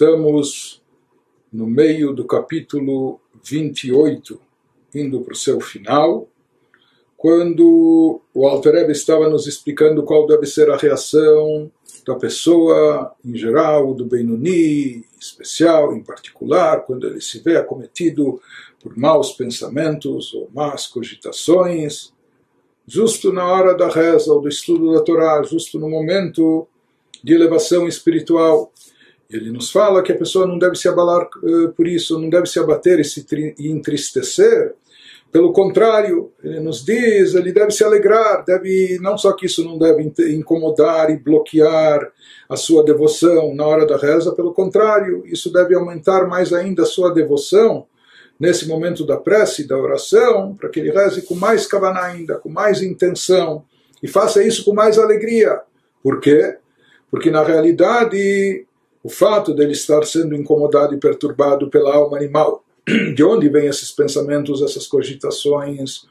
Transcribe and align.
Estamos 0.00 0.80
no 1.52 1.66
meio 1.66 2.12
do 2.12 2.24
capítulo 2.24 3.20
28, 3.42 4.40
indo 4.94 5.22
para 5.22 5.32
o 5.32 5.36
seu 5.36 5.60
final, 5.60 6.28
quando 7.16 8.20
o 8.32 8.46
Alter 8.46 8.74
Rebbe 8.74 8.92
estava 8.92 9.28
nos 9.28 9.48
explicando 9.48 10.04
qual 10.04 10.24
deve 10.24 10.46
ser 10.46 10.70
a 10.70 10.76
reação 10.76 11.68
da 12.06 12.14
pessoa 12.14 13.12
em 13.24 13.34
geral, 13.36 13.92
do 13.92 14.04
Benoni, 14.04 15.04
especial, 15.20 15.92
em 15.92 16.04
particular, 16.04 16.84
quando 16.84 17.04
ele 17.04 17.20
se 17.20 17.40
vê 17.40 17.56
acometido 17.56 18.40
por 18.80 18.96
maus 18.96 19.32
pensamentos 19.32 20.32
ou 20.32 20.48
más 20.54 20.86
cogitações, 20.86 22.12
justo 22.86 23.32
na 23.32 23.50
hora 23.52 23.74
da 23.74 23.88
reza 23.88 24.32
ou 24.32 24.40
do 24.40 24.48
estudo 24.48 24.92
da 24.92 25.02
Torá, 25.02 25.42
justo 25.42 25.76
no 25.76 25.90
momento 25.90 26.68
de 27.20 27.34
elevação 27.34 27.88
espiritual. 27.88 28.72
Ele 29.30 29.50
nos 29.50 29.70
fala 29.70 30.02
que 30.02 30.12
a 30.12 30.16
pessoa 30.16 30.46
não 30.46 30.58
deve 30.58 30.76
se 30.76 30.88
abalar 30.88 31.28
uh, 31.42 31.72
por 31.74 31.86
isso, 31.86 32.18
não 32.18 32.30
deve 32.30 32.46
se 32.46 32.58
abater 32.58 32.98
e 32.98 33.04
se 33.04 33.26
e 33.58 33.68
entristecer. 33.68 34.74
Pelo 35.30 35.52
contrário, 35.52 36.32
ele 36.42 36.60
nos 36.60 36.82
diz, 36.82 37.34
ele 37.34 37.52
deve 37.52 37.70
se 37.70 37.84
alegrar, 37.84 38.42
deve 38.46 38.98
não 39.02 39.18
só 39.18 39.32
que 39.34 39.44
isso 39.44 39.62
não 39.62 39.76
deve 39.76 40.10
incomodar 40.30 41.10
e 41.10 41.18
bloquear 41.18 42.10
a 42.48 42.56
sua 42.56 42.82
devoção 42.82 43.54
na 43.54 43.66
hora 43.66 43.84
da 43.84 43.98
reza, 43.98 44.32
pelo 44.32 44.54
contrário, 44.54 45.22
isso 45.26 45.52
deve 45.52 45.74
aumentar 45.74 46.26
mais 46.26 46.50
ainda 46.54 46.82
a 46.82 46.86
sua 46.86 47.12
devoção 47.12 47.86
nesse 48.40 48.66
momento 48.66 49.04
da 49.04 49.18
prece, 49.18 49.68
da 49.68 49.76
oração, 49.76 50.54
para 50.54 50.70
que 50.70 50.80
ele 50.80 50.92
reze 50.92 51.22
com 51.22 51.34
mais 51.34 51.66
kavaná 51.66 52.04
ainda, 52.04 52.36
com 52.36 52.48
mais 52.48 52.80
intenção 52.80 53.64
e 54.02 54.08
faça 54.08 54.42
isso 54.42 54.64
com 54.64 54.72
mais 54.72 54.98
alegria. 54.98 55.60
Por 56.02 56.20
quê? 56.20 56.56
Porque 57.10 57.30
na 57.30 57.42
realidade 57.42 58.64
o 59.02 59.08
fato 59.08 59.54
dele 59.54 59.72
estar 59.72 60.04
sendo 60.04 60.34
incomodado 60.34 60.94
e 60.94 60.98
perturbado 60.98 61.68
pela 61.70 61.94
alma 61.94 62.16
animal, 62.16 62.64
de 63.14 63.22
onde 63.22 63.48
vêm 63.48 63.66
esses 63.66 63.90
pensamentos, 63.90 64.62
essas 64.62 64.86
cogitações 64.86 66.06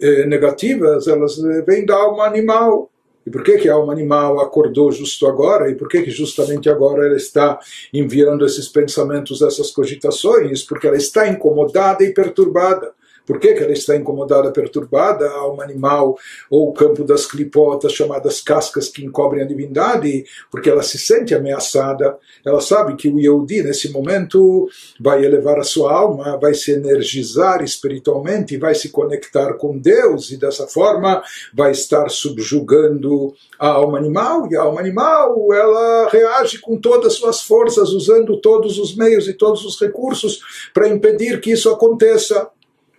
eh, 0.00 0.26
negativas, 0.26 1.06
elas 1.06 1.38
eh, 1.38 1.62
vêm 1.62 1.84
da 1.84 1.96
alma 1.96 2.24
animal. 2.24 2.90
E 3.26 3.30
por 3.30 3.42
que, 3.42 3.56
que 3.56 3.68
a 3.68 3.74
alma 3.74 3.92
animal 3.92 4.38
acordou 4.40 4.92
justo 4.92 5.26
agora? 5.26 5.70
E 5.70 5.74
por 5.74 5.88
que, 5.88 6.02
que 6.02 6.10
justamente 6.10 6.68
agora 6.68 7.06
ela 7.06 7.16
está 7.16 7.58
enviando 7.92 8.44
esses 8.44 8.68
pensamentos, 8.68 9.40
essas 9.40 9.70
cogitações? 9.70 10.62
Porque 10.62 10.86
ela 10.86 10.96
está 10.96 11.26
incomodada 11.26 12.04
e 12.04 12.12
perturbada. 12.12 12.92
Por 13.26 13.38
que, 13.38 13.54
que 13.54 13.62
ela 13.62 13.72
está 13.72 13.96
incomodada, 13.96 14.52
perturbada? 14.52 15.26
A 15.26 15.38
alma 15.38 15.64
animal 15.64 16.16
ou 16.50 16.68
o 16.68 16.72
campo 16.72 17.04
das 17.04 17.26
clipotas, 17.26 17.92
chamadas 17.92 18.40
cascas 18.40 18.88
que 18.88 19.04
encobrem 19.04 19.42
a 19.42 19.46
divindade, 19.46 20.24
porque 20.50 20.68
ela 20.68 20.82
se 20.82 20.98
sente 20.98 21.34
ameaçada. 21.34 22.16
Ela 22.44 22.60
sabe 22.60 22.96
que 22.96 23.08
o 23.08 23.18
Yehudi, 23.18 23.62
nesse 23.62 23.90
momento, 23.90 24.68
vai 25.00 25.24
elevar 25.24 25.58
a 25.58 25.64
sua 25.64 25.92
alma, 25.92 26.36
vai 26.36 26.54
se 26.54 26.72
energizar 26.72 27.62
espiritualmente, 27.62 28.56
vai 28.56 28.74
se 28.74 28.90
conectar 28.90 29.54
com 29.54 29.78
Deus 29.78 30.30
e 30.30 30.36
dessa 30.36 30.66
forma 30.66 31.22
vai 31.52 31.72
estar 31.72 32.08
subjugando 32.10 33.34
a 33.58 33.68
alma 33.68 33.98
animal. 33.98 34.48
E 34.50 34.56
a 34.56 34.62
alma 34.62 34.80
animal, 34.80 35.52
ela 35.52 36.08
reage 36.08 36.58
com 36.58 36.76
todas 36.76 37.14
as 37.14 37.18
suas 37.18 37.40
forças, 37.42 37.90
usando 37.90 38.40
todos 38.40 38.78
os 38.78 38.94
meios 38.94 39.28
e 39.28 39.32
todos 39.32 39.64
os 39.64 39.80
recursos 39.80 40.40
para 40.72 40.88
impedir 40.88 41.40
que 41.40 41.52
isso 41.52 41.70
aconteça. 41.70 42.48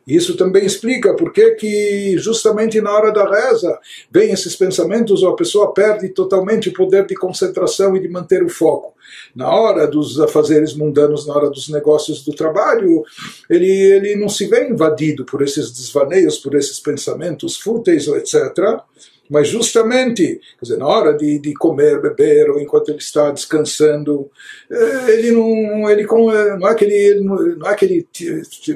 Isso 0.08 0.38
também 0.38 0.66
explica 0.66 1.16
por 1.16 1.34
que 1.34 2.16
justamente 2.18 2.80
na 2.80 2.92
hora 2.92 3.12
da 3.12 3.28
reza 3.28 3.80
vem 4.12 4.32
esses 4.32 4.56
pensamentos 4.56 5.24
ou 5.24 5.30
a 5.30 5.36
pessoa 5.36 5.74
perde 5.74 6.10
totalmente 6.10 6.70
o 6.70 6.74
poder 6.74 7.08
de 7.08 7.16
concentração 7.16 7.96
e 7.98 8.00
de 8.00 8.08
manter 8.08 8.44
o 8.44 8.50
foco. 8.50 8.94
Na 9.36 9.50
hora 9.50 9.88
dos 9.88 10.20
afazeres 10.20 10.76
mundanos, 10.76 11.26
na 11.26 11.36
hora 11.36 11.50
dos 11.50 11.70
negócios 11.70 12.24
do 12.24 12.34
trabalho, 12.34 13.04
ele, 13.50 13.70
ele 13.70 14.16
não 14.16 14.30
se 14.30 14.46
vê 14.46 14.68
invadido 14.68 15.26
por 15.26 15.42
esses 15.42 15.72
desvaneios, 15.72 16.38
por 16.38 16.54
esses 16.54 16.80
pensamentos 16.80 17.58
fúteis, 17.58 18.08
etc 18.08 18.84
mas 19.30 19.48
justamente, 19.48 20.40
dizer, 20.62 20.78
na 20.78 20.88
hora 20.88 21.14
de, 21.14 21.40
de 21.40 21.54
comer, 21.54 22.02
beber, 22.02 22.50
ou 22.50 22.60
enquanto 22.60 22.90
ele 22.90 23.00
está 23.00 23.32
descansando, 23.32 24.30
eh, 24.70 25.12
ele 25.14 25.32
não, 25.32 25.90
ele 25.90 26.04
eh, 26.04 26.58
não 26.58 26.68
é 26.68 26.76
que 26.76 26.86
ele, 26.86 27.22
não 27.22 27.68
é 27.68 27.76
que 27.76 27.86
ele 27.86 28.08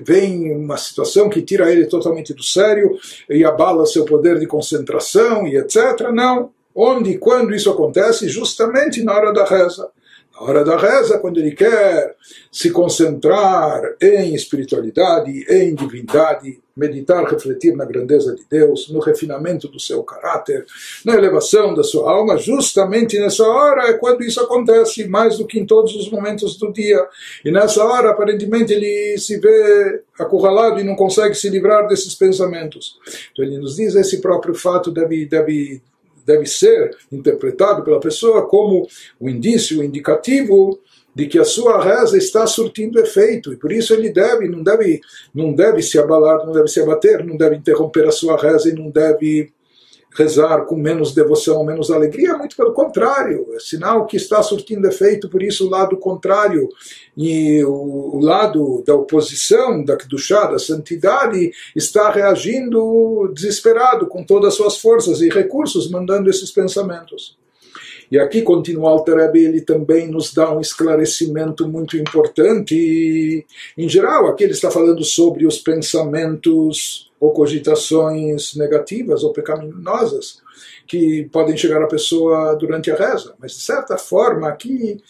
vem 0.03 0.55
uma 0.55 0.77
situação 0.77 1.29
que 1.29 1.41
tira 1.41 1.71
ele 1.71 1.85
totalmente 1.85 2.33
do 2.33 2.43
sério 2.43 2.97
e 3.29 3.45
abala 3.45 3.85
seu 3.85 4.05
poder 4.05 4.39
de 4.39 4.47
concentração 4.47 5.47
e 5.47 5.57
etc. 5.57 6.09
Não. 6.13 6.51
Onde 6.73 7.11
e 7.11 7.17
quando 7.17 7.53
isso 7.53 7.69
acontece? 7.69 8.29
Justamente 8.29 9.03
na 9.03 9.13
hora 9.13 9.33
da 9.33 9.43
reza. 9.43 9.89
Na 10.39 10.45
hora 10.45 10.63
da 10.63 10.77
reza, 10.77 11.19
quando 11.19 11.37
ele 11.37 11.51
quer 11.51 12.15
se 12.49 12.71
concentrar 12.71 13.81
em 14.01 14.33
espiritualidade, 14.33 15.45
em 15.49 15.75
divindade, 15.75 16.61
meditar, 16.75 17.25
refletir 17.25 17.75
na 17.75 17.83
grandeza 17.83 18.33
de 18.33 18.45
Deus, 18.49 18.89
no 18.89 19.01
refinamento 19.01 19.67
do 19.67 19.77
seu 19.77 20.01
caráter, 20.01 20.65
na 21.03 21.13
elevação 21.13 21.73
da 21.73 21.83
sua 21.83 22.09
alma, 22.09 22.37
justamente 22.37 23.19
nessa 23.19 23.43
hora 23.43 23.89
é 23.89 23.93
quando 23.93 24.23
isso 24.23 24.39
acontece, 24.39 25.05
mais 25.09 25.37
do 25.37 25.45
que 25.45 25.59
em 25.59 25.65
todos 25.65 25.93
os 25.93 26.09
momentos 26.09 26.57
do 26.57 26.71
dia. 26.71 27.05
E 27.43 27.51
nessa 27.51 27.83
hora, 27.83 28.11
aparentemente, 28.11 28.71
ele 28.71 29.17
se 29.17 29.37
vê 29.41 30.03
acurralado 30.17 30.79
e 30.79 30.85
não 30.85 30.95
consegue 30.95 31.35
se 31.35 31.49
livrar 31.49 31.85
desses 31.85 32.15
pensamentos. 32.15 32.97
Então 33.33 33.43
ele 33.43 33.57
nos 33.57 33.75
diz 33.75 33.93
esse 33.93 34.21
próprio 34.21 34.55
fato 34.55 34.89
deve, 34.89 35.25
deve 35.25 35.81
deve 36.29 36.45
ser 36.45 36.95
interpretado 37.11 37.83
pela 37.83 37.99
pessoa 37.99 38.47
como 38.47 38.87
o 39.19 39.25
um 39.25 39.29
indício, 39.29 39.79
o 39.79 39.81
um 39.81 39.83
indicativo 39.83 40.79
de 41.15 41.25
que 41.25 41.39
a 41.39 41.43
sua 41.43 41.83
reza 41.83 42.17
está 42.17 42.45
surtindo 42.45 42.99
efeito 42.99 43.51
e 43.51 43.57
por 43.57 43.71
isso 43.71 43.95
ele 43.95 44.09
deve, 44.11 44.47
não 44.47 44.61
deve, 44.61 45.01
não 45.33 45.51
deve 45.51 45.81
se 45.81 45.97
abalar, 45.97 46.45
não 46.45 46.53
deve 46.53 46.67
se 46.67 46.79
abater, 46.79 47.25
não 47.25 47.35
deve 47.35 47.55
interromper 47.55 48.07
a 48.07 48.11
sua 48.11 48.37
reza 48.37 48.69
e 48.69 48.73
não 48.73 48.91
deve 48.91 49.51
rezar 50.15 50.65
com 50.65 50.75
menos 50.75 51.13
devoção, 51.13 51.63
menos 51.63 51.91
alegria, 51.91 52.37
muito 52.37 52.55
pelo 52.55 52.73
contrário, 52.73 53.45
é 53.53 53.59
sinal 53.59 54.05
que 54.05 54.17
está 54.17 54.41
surtindo 54.41 54.87
efeito, 54.87 55.29
por 55.29 55.41
isso 55.43 55.67
o 55.67 55.69
lado 55.69 55.97
contrário, 55.97 56.67
e 57.15 57.63
o, 57.63 58.19
lado 58.19 58.83
da 58.85 58.95
oposição, 58.95 59.83
da 59.83 59.97
chá, 60.17 60.47
da 60.47 60.59
santidade, 60.59 61.51
está 61.75 62.09
reagindo 62.11 63.31
desesperado, 63.33 64.07
com 64.07 64.23
todas 64.23 64.49
as 64.49 64.55
suas 64.55 64.77
forças 64.77 65.21
e 65.21 65.29
recursos, 65.29 65.89
mandando 65.89 66.29
esses 66.29 66.51
pensamentos. 66.51 67.37
E 68.11 68.17
aqui 68.17 68.41
continua 68.41 68.89
Alter 68.89 69.31
ele 69.35 69.61
também 69.61 70.09
nos 70.09 70.33
dá 70.33 70.51
um 70.51 70.59
esclarecimento 70.59 71.67
muito 71.67 71.95
importante. 71.95 72.73
E, 72.73 73.45
em 73.77 73.87
geral, 73.87 74.27
aqui 74.27 74.43
ele 74.43 74.53
está 74.53 74.71
falando 74.71 75.03
sobre 75.03 75.45
os 75.45 75.59
pensamentos 75.59 77.08
ou 77.19 77.33
cogitações 77.33 78.55
negativas 78.55 79.23
ou 79.23 79.33
pecaminosas 79.33 80.41
que 80.87 81.27
podem 81.31 81.57
chegar 81.57 81.81
à 81.81 81.87
pessoa 81.87 82.55
durante 82.55 82.89
a 82.89 82.95
reza. 82.95 83.33
Mas, 83.39 83.53
de 83.53 83.61
certa 83.61 83.97
forma, 83.97 84.47
aqui 84.47 85.01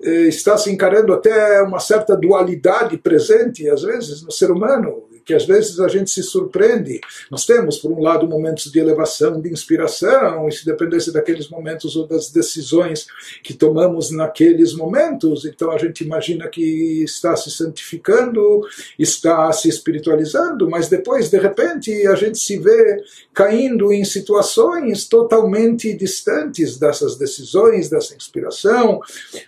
eh, 0.00 0.28
está 0.28 0.56
se 0.58 0.70
encarando 0.70 1.12
até 1.12 1.62
uma 1.62 1.78
certa 1.78 2.16
dualidade 2.16 2.98
presente, 2.98 3.68
às 3.68 3.82
vezes, 3.82 4.22
no 4.22 4.32
ser 4.32 4.50
humano 4.50 5.04
que 5.24 5.34
às 5.34 5.44
vezes 5.46 5.78
a 5.80 5.88
gente 5.88 6.10
se 6.10 6.22
surpreende. 6.22 7.00
Nós 7.30 7.46
temos, 7.46 7.78
por 7.78 7.92
um 7.92 8.00
lado, 8.00 8.26
momentos 8.26 8.70
de 8.70 8.78
elevação, 8.78 9.40
de 9.40 9.50
inspiração, 9.50 10.48
e 10.48 10.52
se 10.52 10.64
dependesse 10.64 11.12
daqueles 11.12 11.48
momentos 11.48 11.96
ou 11.96 12.06
das 12.06 12.30
decisões 12.30 13.06
que 13.42 13.54
tomamos 13.54 14.10
naqueles 14.10 14.74
momentos, 14.74 15.44
então 15.44 15.70
a 15.70 15.78
gente 15.78 16.04
imagina 16.04 16.48
que 16.48 17.02
está 17.04 17.36
se 17.36 17.50
santificando, 17.50 18.60
está 18.98 19.50
se 19.52 19.68
espiritualizando, 19.68 20.68
mas 20.68 20.88
depois, 20.88 21.30
de 21.30 21.38
repente, 21.38 22.06
a 22.06 22.14
gente 22.14 22.38
se 22.38 22.58
vê 22.58 23.02
caindo 23.32 23.92
em 23.92 24.04
situações 24.04 25.06
totalmente 25.06 25.92
distantes 25.94 26.78
dessas 26.78 27.16
decisões, 27.16 27.88
dessa 27.88 28.14
inspiração, 28.14 29.00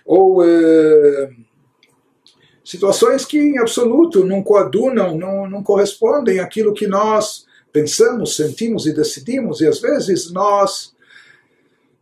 ou. 0.05 0.43
Eh, 0.45 1.29
situações 2.65 3.23
que 3.23 3.37
em 3.37 3.59
absoluto 3.59 4.25
não 4.25 4.41
coadunam, 4.41 5.15
não, 5.15 5.47
não 5.47 5.63
correspondem 5.63 6.39
àquilo 6.39 6.73
que 6.73 6.87
nós 6.87 7.45
pensamos, 7.71 8.35
sentimos 8.35 8.87
e 8.87 8.93
decidimos, 8.93 9.61
e 9.61 9.67
às 9.67 9.79
vezes 9.79 10.31
nós 10.31 10.93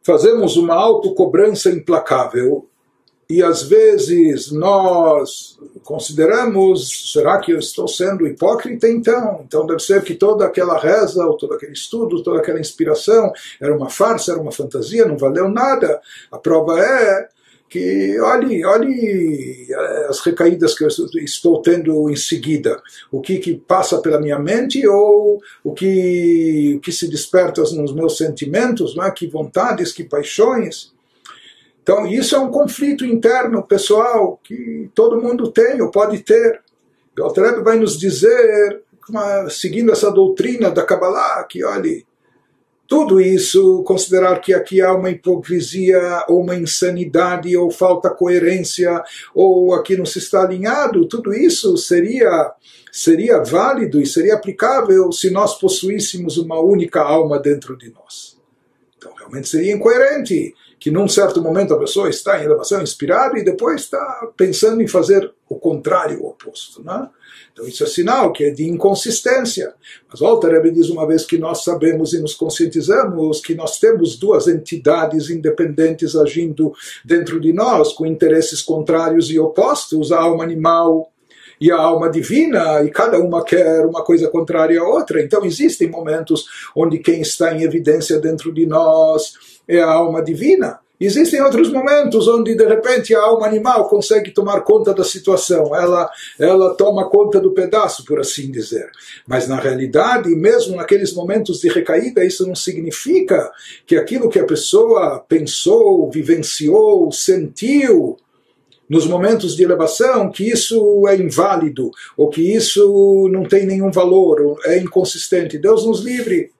fazemos 0.01 0.55
uma 0.55 0.73
autocobrança 0.75 1.69
implacável 1.69 2.67
e 3.29 3.41
às 3.41 3.63
vezes 3.63 4.51
nós 4.51 5.57
consideramos, 5.83 7.11
será 7.11 7.39
que 7.39 7.51
eu 7.51 7.57
estou 7.57 7.87
sendo 7.87 8.27
hipócrita 8.27 8.87
então? 8.87 9.43
Então 9.47 9.65
deve 9.65 9.79
ser 9.79 10.03
que 10.03 10.13
toda 10.13 10.45
aquela 10.45 10.77
reza, 10.77 11.25
ou 11.25 11.35
todo 11.35 11.53
aquele 11.53 11.71
estudo, 11.71 12.21
toda 12.21 12.39
aquela 12.39 12.59
inspiração 12.59 13.31
era 13.59 13.75
uma 13.75 13.89
farsa, 13.89 14.33
era 14.33 14.41
uma 14.41 14.51
fantasia, 14.51 15.05
não 15.05 15.17
valeu 15.17 15.49
nada. 15.49 16.01
A 16.31 16.37
prova 16.37 16.79
é 16.79 17.29
que 17.73 18.19
olhe, 18.19 18.63
olhe 18.63 19.65
eh, 19.67 20.07
as 20.07 20.19
recaídas 20.19 20.77
que 20.77 20.83
eu 20.83 20.87
estou 20.87 21.59
tendo 21.59 22.07
em 22.07 22.15
seguida, 22.15 22.79
o 23.11 23.19
que, 23.19 23.39
que 23.39 23.55
passa 23.55 23.99
pela 23.99 24.21
minha 24.21 24.37
mente 24.37 24.87
ou 24.87 25.41
o 25.63 25.73
que, 25.73 26.79
que 26.83 26.91
se 26.91 27.09
desperta 27.09 27.63
nos 27.63 27.91
meus 27.91 28.15
sentimentos, 28.15 28.95
não 28.95 29.03
é? 29.03 29.09
que 29.09 29.25
vontades, 29.25 29.91
que 29.91 30.03
paixões. 30.03 30.93
Então, 31.81 32.05
isso 32.05 32.35
é 32.35 32.39
um 32.39 32.51
conflito 32.51 33.03
interno, 33.03 33.63
pessoal, 33.63 34.39
que 34.43 34.91
todo 34.93 35.19
mundo 35.19 35.49
tem 35.49 35.81
ou 35.81 35.89
pode 35.89 36.19
ter. 36.19 36.61
O 37.17 37.23
Alter 37.23 37.63
vai 37.63 37.79
nos 37.79 37.97
dizer, 37.97 38.83
seguindo 39.49 39.91
essa 39.91 40.11
doutrina 40.11 40.69
da 40.69 40.85
Kabbalah, 40.85 41.43
que, 41.49 41.65
olhe, 41.65 42.05
tudo 42.93 43.19
isso, 43.19 43.81
considerar 43.87 44.39
que 44.39 44.53
aqui 44.53 44.79
há 44.79 44.93
uma 44.93 45.09
hipocrisia, 45.09 46.25
ou 46.29 46.43
uma 46.43 46.55
insanidade, 46.55 47.57
ou 47.57 47.71
falta 47.71 48.11
coerência, 48.11 49.03
ou 49.33 49.73
aqui 49.73 49.97
não 49.97 50.05
se 50.05 50.19
está 50.19 50.43
alinhado, 50.43 51.07
tudo 51.07 51.33
isso 51.33 51.75
seria, 51.75 52.53
seria 52.91 53.43
válido 53.43 53.99
e 53.99 54.05
seria 54.05 54.35
aplicável 54.35 55.11
se 55.11 55.31
nós 55.31 55.59
possuíssemos 55.59 56.37
uma 56.37 56.61
única 56.61 57.01
alma 57.01 57.39
dentro 57.39 57.75
de 57.75 57.89
nós. 57.89 58.37
Então, 58.95 59.11
realmente 59.17 59.49
seria 59.49 59.73
incoerente 59.73 60.53
que 60.83 60.91
num 60.91 61.07
certo 61.07 61.41
momento 61.41 61.73
a 61.73 61.79
pessoa 61.79 62.09
está 62.09 62.37
em 62.37 62.43
elevação 62.43 62.81
inspirada 62.81 63.39
e 63.39 63.45
depois 63.45 63.83
está 63.83 64.27
pensando 64.35 64.81
em 64.81 64.87
fazer 64.87 65.31
o 65.47 65.55
contrário, 65.55 66.21
o 66.21 66.27
oposto. 66.27 66.83
Né? 66.83 67.07
Então 67.53 67.65
isso 67.65 67.85
é 67.85 67.87
sinal 67.87 68.33
que 68.33 68.43
é 68.43 68.49
de 68.49 68.67
inconsistência. 68.67 69.73
Mas 70.09 70.19
Walter 70.19 70.49
Rebbe 70.49 70.71
diz 70.71 70.89
uma 70.89 71.07
vez 71.07 71.23
que 71.23 71.37
nós 71.37 71.63
sabemos 71.63 72.11
e 72.11 72.19
nos 72.19 72.33
conscientizamos 72.33 73.39
que 73.39 73.55
nós 73.55 73.79
temos 73.79 74.17
duas 74.17 74.49
entidades 74.49 75.29
independentes 75.29 76.17
agindo 76.17 76.73
dentro 77.05 77.39
de 77.39 77.53
nós, 77.53 77.93
com 77.93 78.05
interesses 78.05 78.61
contrários 78.61 79.31
e 79.31 79.39
opostos, 79.39 80.11
a 80.11 80.19
alma 80.19 80.43
animal 80.43 81.12
e 81.59 81.71
a 81.71 81.77
alma 81.77 82.09
divina, 82.09 82.83
e 82.83 82.89
cada 82.89 83.19
uma 83.19 83.43
quer 83.43 83.85
uma 83.85 84.03
coisa 84.03 84.27
contrária 84.29 84.79
à 84.79 84.83
outra. 84.83 85.21
Então 85.21 85.45
existem 85.45 85.89
momentos 85.89 86.45
onde 86.75 86.99
quem 86.99 87.21
está 87.21 87.53
em 87.53 87.63
evidência 87.63 88.19
dentro 88.19 88.53
de 88.53 88.65
nós 88.65 89.33
é 89.67 89.79
a 89.79 89.91
alma 89.91 90.21
divina. 90.21 90.79
Existem 90.99 91.41
outros 91.41 91.69
momentos 91.69 92.27
onde 92.29 92.55
de 92.55 92.65
repente 92.65 93.13
a 93.13 93.21
alma 93.21 93.45
animal 93.45 93.89
consegue 93.89 94.31
tomar 94.31 94.61
conta 94.61 94.93
da 94.93 95.03
situação, 95.03 95.75
ela, 95.75 96.09
ela 96.39 96.75
toma 96.75 97.09
conta 97.09 97.41
do 97.41 97.51
pedaço, 97.51 98.05
por 98.05 98.21
assim 98.21 98.49
dizer. 98.49 98.89
Mas 99.27 99.45
na 99.47 99.59
realidade, 99.59 100.29
mesmo 100.29 100.77
naqueles 100.77 101.13
momentos 101.13 101.59
de 101.59 101.67
recaída, 101.67 102.23
isso 102.23 102.47
não 102.47 102.55
significa 102.55 103.51
que 103.85 103.97
aquilo 103.97 104.29
que 104.29 104.39
a 104.39 104.45
pessoa 104.45 105.19
pensou, 105.27 106.09
vivenciou, 106.09 107.11
sentiu, 107.11 108.15
nos 108.89 109.07
momentos 109.07 109.55
de 109.55 109.63
elevação 109.63 110.29
que 110.31 110.49
isso 110.49 111.07
é 111.07 111.15
inválido 111.15 111.89
ou 112.17 112.29
que 112.29 112.41
isso 112.41 113.29
não 113.31 113.43
tem 113.43 113.65
nenhum 113.65 113.91
valor, 113.91 114.59
é 114.65 114.77
inconsistente. 114.77 115.57
Deus 115.57 115.85
nos 115.85 116.01
livre 116.01 116.51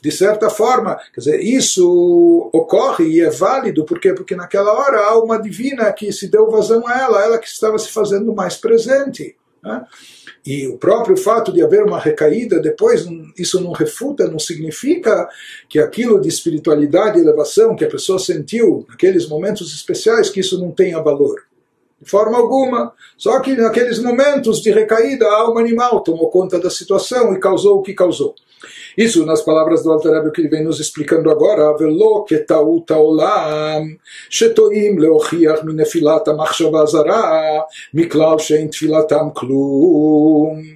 de 0.00 0.10
certa 0.10 0.48
forma, 0.48 0.98
quer 1.12 1.20
dizer, 1.20 1.40
isso 1.40 2.48
ocorre 2.52 3.04
e 3.06 3.20
é 3.20 3.28
válido, 3.28 3.84
por 3.84 4.00
quê? 4.00 4.14
Porque 4.14 4.34
naquela 4.34 4.72
hora 4.72 4.98
há 4.98 5.22
uma 5.22 5.36
divina 5.36 5.92
que 5.92 6.10
se 6.10 6.28
deu 6.28 6.50
vazão 6.50 6.86
a 6.86 6.98
ela, 6.98 7.22
ela 7.22 7.38
que 7.38 7.46
estava 7.46 7.78
se 7.78 7.90
fazendo 7.90 8.34
mais 8.34 8.56
presente. 8.56 9.36
Né? 9.62 9.84
E 10.46 10.68
o 10.68 10.78
próprio 10.78 11.16
fato 11.16 11.52
de 11.52 11.60
haver 11.60 11.82
uma 11.82 11.98
recaída 11.98 12.60
depois, 12.60 13.04
isso 13.36 13.60
não 13.60 13.72
refuta, 13.72 14.28
não 14.28 14.38
significa 14.38 15.28
que 15.68 15.80
aquilo 15.80 16.20
de 16.20 16.28
espiritualidade 16.28 17.18
e 17.18 17.22
elevação 17.22 17.74
que 17.74 17.84
a 17.84 17.90
pessoa 17.90 18.18
sentiu 18.18 18.86
naqueles 18.88 19.28
momentos 19.28 19.74
especiais, 19.74 20.30
que 20.30 20.38
isso 20.38 20.60
não 20.60 20.70
tenha 20.70 21.02
valor. 21.02 21.42
De 22.00 22.08
forma 22.08 22.38
alguma. 22.38 22.92
Só 23.16 23.40
que 23.40 23.56
naqueles 23.56 23.98
momentos 23.98 24.60
de 24.60 24.70
recaída, 24.70 25.26
a 25.26 25.40
alma 25.40 25.60
animal 25.60 26.00
tomou 26.00 26.30
conta 26.30 26.60
da 26.60 26.70
situação 26.70 27.34
e 27.34 27.40
causou 27.40 27.78
o 27.78 27.82
que 27.82 27.92
causou. 27.92 28.34
Isso 28.96 29.26
nas 29.26 29.42
palavras 29.42 29.82
do 29.82 29.92
Altarábio 29.92 30.32
que 30.32 30.40
ele 30.40 30.48
vem 30.48 30.64
nos 30.64 30.80
explicando 30.80 31.30
agora, 31.30 31.76
velo 31.76 32.24
shetoim 34.30 34.94
tfilatam 38.68 39.30
klum. 39.30 40.75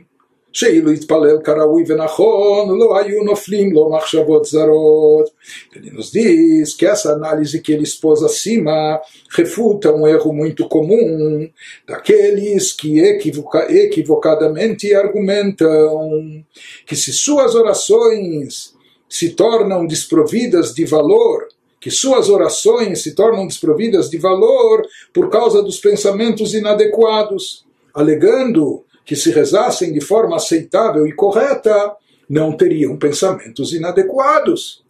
שאילו 0.56 0.92
התפלל 0.92 1.38
כראוי 1.44 1.83
ונכון, 1.88 2.80
לא 2.80 2.97
היו 2.97 3.24
נופלים 3.24 3.71
לו 3.71 3.89
מחשבות 3.89 4.45
זרות. 4.45 5.30
Ele 5.75 5.92
nos 5.92 6.12
diz 6.13 6.74
que 6.77 6.86
essa 6.86 7.12
análise 7.12 7.62
que 7.62 7.74
ele 7.74 7.83
expôs 7.83 8.24
acima 8.24 9.01
refuta 9.38 9.94
um 9.94 10.07
erro 10.07 10.31
muito 10.33 10.68
comum 10.69 11.50
daqueles 11.86 12.71
que 12.71 13.00
equivoca, 13.00 13.68
equivocadamente 13.69 14.95
argumentam 14.95 16.45
que 16.88 16.95
se 16.95 17.12
suas 17.12 17.53
orações 17.53 18.74
se 19.09 19.31
tornam 19.31 19.86
desprovidas 19.86 20.74
de 20.74 20.86
valor, 20.86 21.50
que 21.81 21.92
suas 21.92 22.30
orações 22.30 23.03
se 23.03 23.13
tornam 23.13 23.45
desprovidas 23.45 24.09
de 24.09 24.18
valor 24.18 24.77
por 25.13 25.30
causa 25.30 25.62
dos 25.62 25.80
pensamentos 25.80 26.53
inadequados, 26.53 27.65
alegando 27.94 28.86
que 29.05 29.17
se 29.17 29.31
rezassem 29.31 29.93
de 29.93 30.00
forma 30.00 30.37
aceitável 30.37 31.06
e 31.06 31.12
correta, 31.12 31.94
não 32.29 32.56
teriam 32.56 32.97
pensamentos 32.97 33.73
inadequados. 33.73 34.85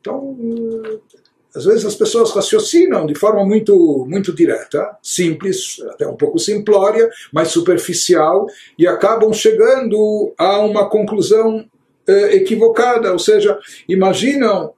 Então, 0.00 0.36
às 1.54 1.64
vezes 1.64 1.86
as 1.86 1.94
pessoas 1.94 2.32
raciocinam 2.32 3.06
de 3.06 3.14
forma 3.14 3.44
muito, 3.44 4.04
muito 4.08 4.34
direta, 4.34 4.96
simples, 5.00 5.76
até 5.90 6.06
um 6.06 6.16
pouco 6.16 6.38
simplória, 6.38 7.08
mas 7.32 7.48
superficial, 7.48 8.46
e 8.78 8.86
acabam 8.86 9.32
chegando 9.32 10.34
a 10.36 10.58
uma 10.58 10.90
conclusão 10.90 11.64
eh, 12.06 12.36
equivocada. 12.36 13.12
Ou 13.12 13.18
seja, 13.18 13.58
imaginam 13.88 14.66
eh, 14.66 14.74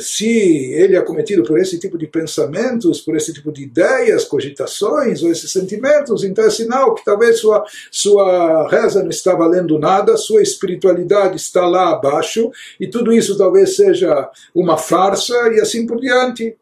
se 0.00 0.72
ele 0.72 0.96
é 0.96 1.02
cometido 1.02 1.42
por 1.44 1.58
esse 1.58 1.78
tipo 1.78 1.96
de 1.96 2.06
pensamentos, 2.06 3.00
por 3.00 3.16
esse 3.16 3.32
tipo 3.32 3.52
de 3.52 3.62
ideias, 3.62 4.24
cogitações 4.24 5.22
ou 5.22 5.30
esses 5.30 5.50
sentimentos, 5.50 6.24
então 6.24 6.44
é 6.44 6.50
sinal 6.50 6.94
que 6.94 7.04
talvez 7.04 7.38
sua, 7.38 7.64
sua 7.90 8.68
reza 8.68 9.02
não 9.02 9.10
está 9.10 9.34
valendo 9.34 9.78
nada, 9.78 10.16
sua 10.16 10.42
espiritualidade 10.42 11.36
está 11.36 11.66
lá 11.66 11.90
abaixo 11.90 12.50
e 12.80 12.88
tudo 12.88 13.12
isso 13.12 13.38
talvez 13.38 13.76
seja 13.76 14.28
uma 14.54 14.76
farsa 14.76 15.34
e 15.52 15.60
assim 15.60 15.86
por 15.86 16.00
diante. 16.00 16.56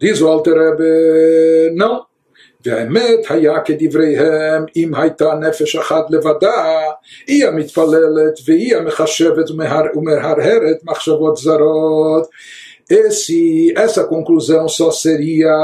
Diz 0.00 0.20
o 0.20 0.28
Alter 0.28 0.56
não. 1.74 2.06
והאמת 2.65 3.19
היה 3.29 3.59
כדבריהם 3.59 4.65
אם 4.75 4.95
הייתה 4.95 5.33
נפש 5.33 5.75
אחת 5.75 6.05
לבדה, 6.09 6.81
היא 7.27 7.47
המתפללת 7.47 8.33
והיא 8.45 8.75
המחשבת 8.75 9.49
ומהרהרת 9.95 10.77
מחשבות 10.83 11.37
זרות. 11.37 12.27
Esse, 12.91 13.71
essa 13.77 14.03
conclusão 14.03 14.67
só 14.67 14.91
seria 14.91 15.55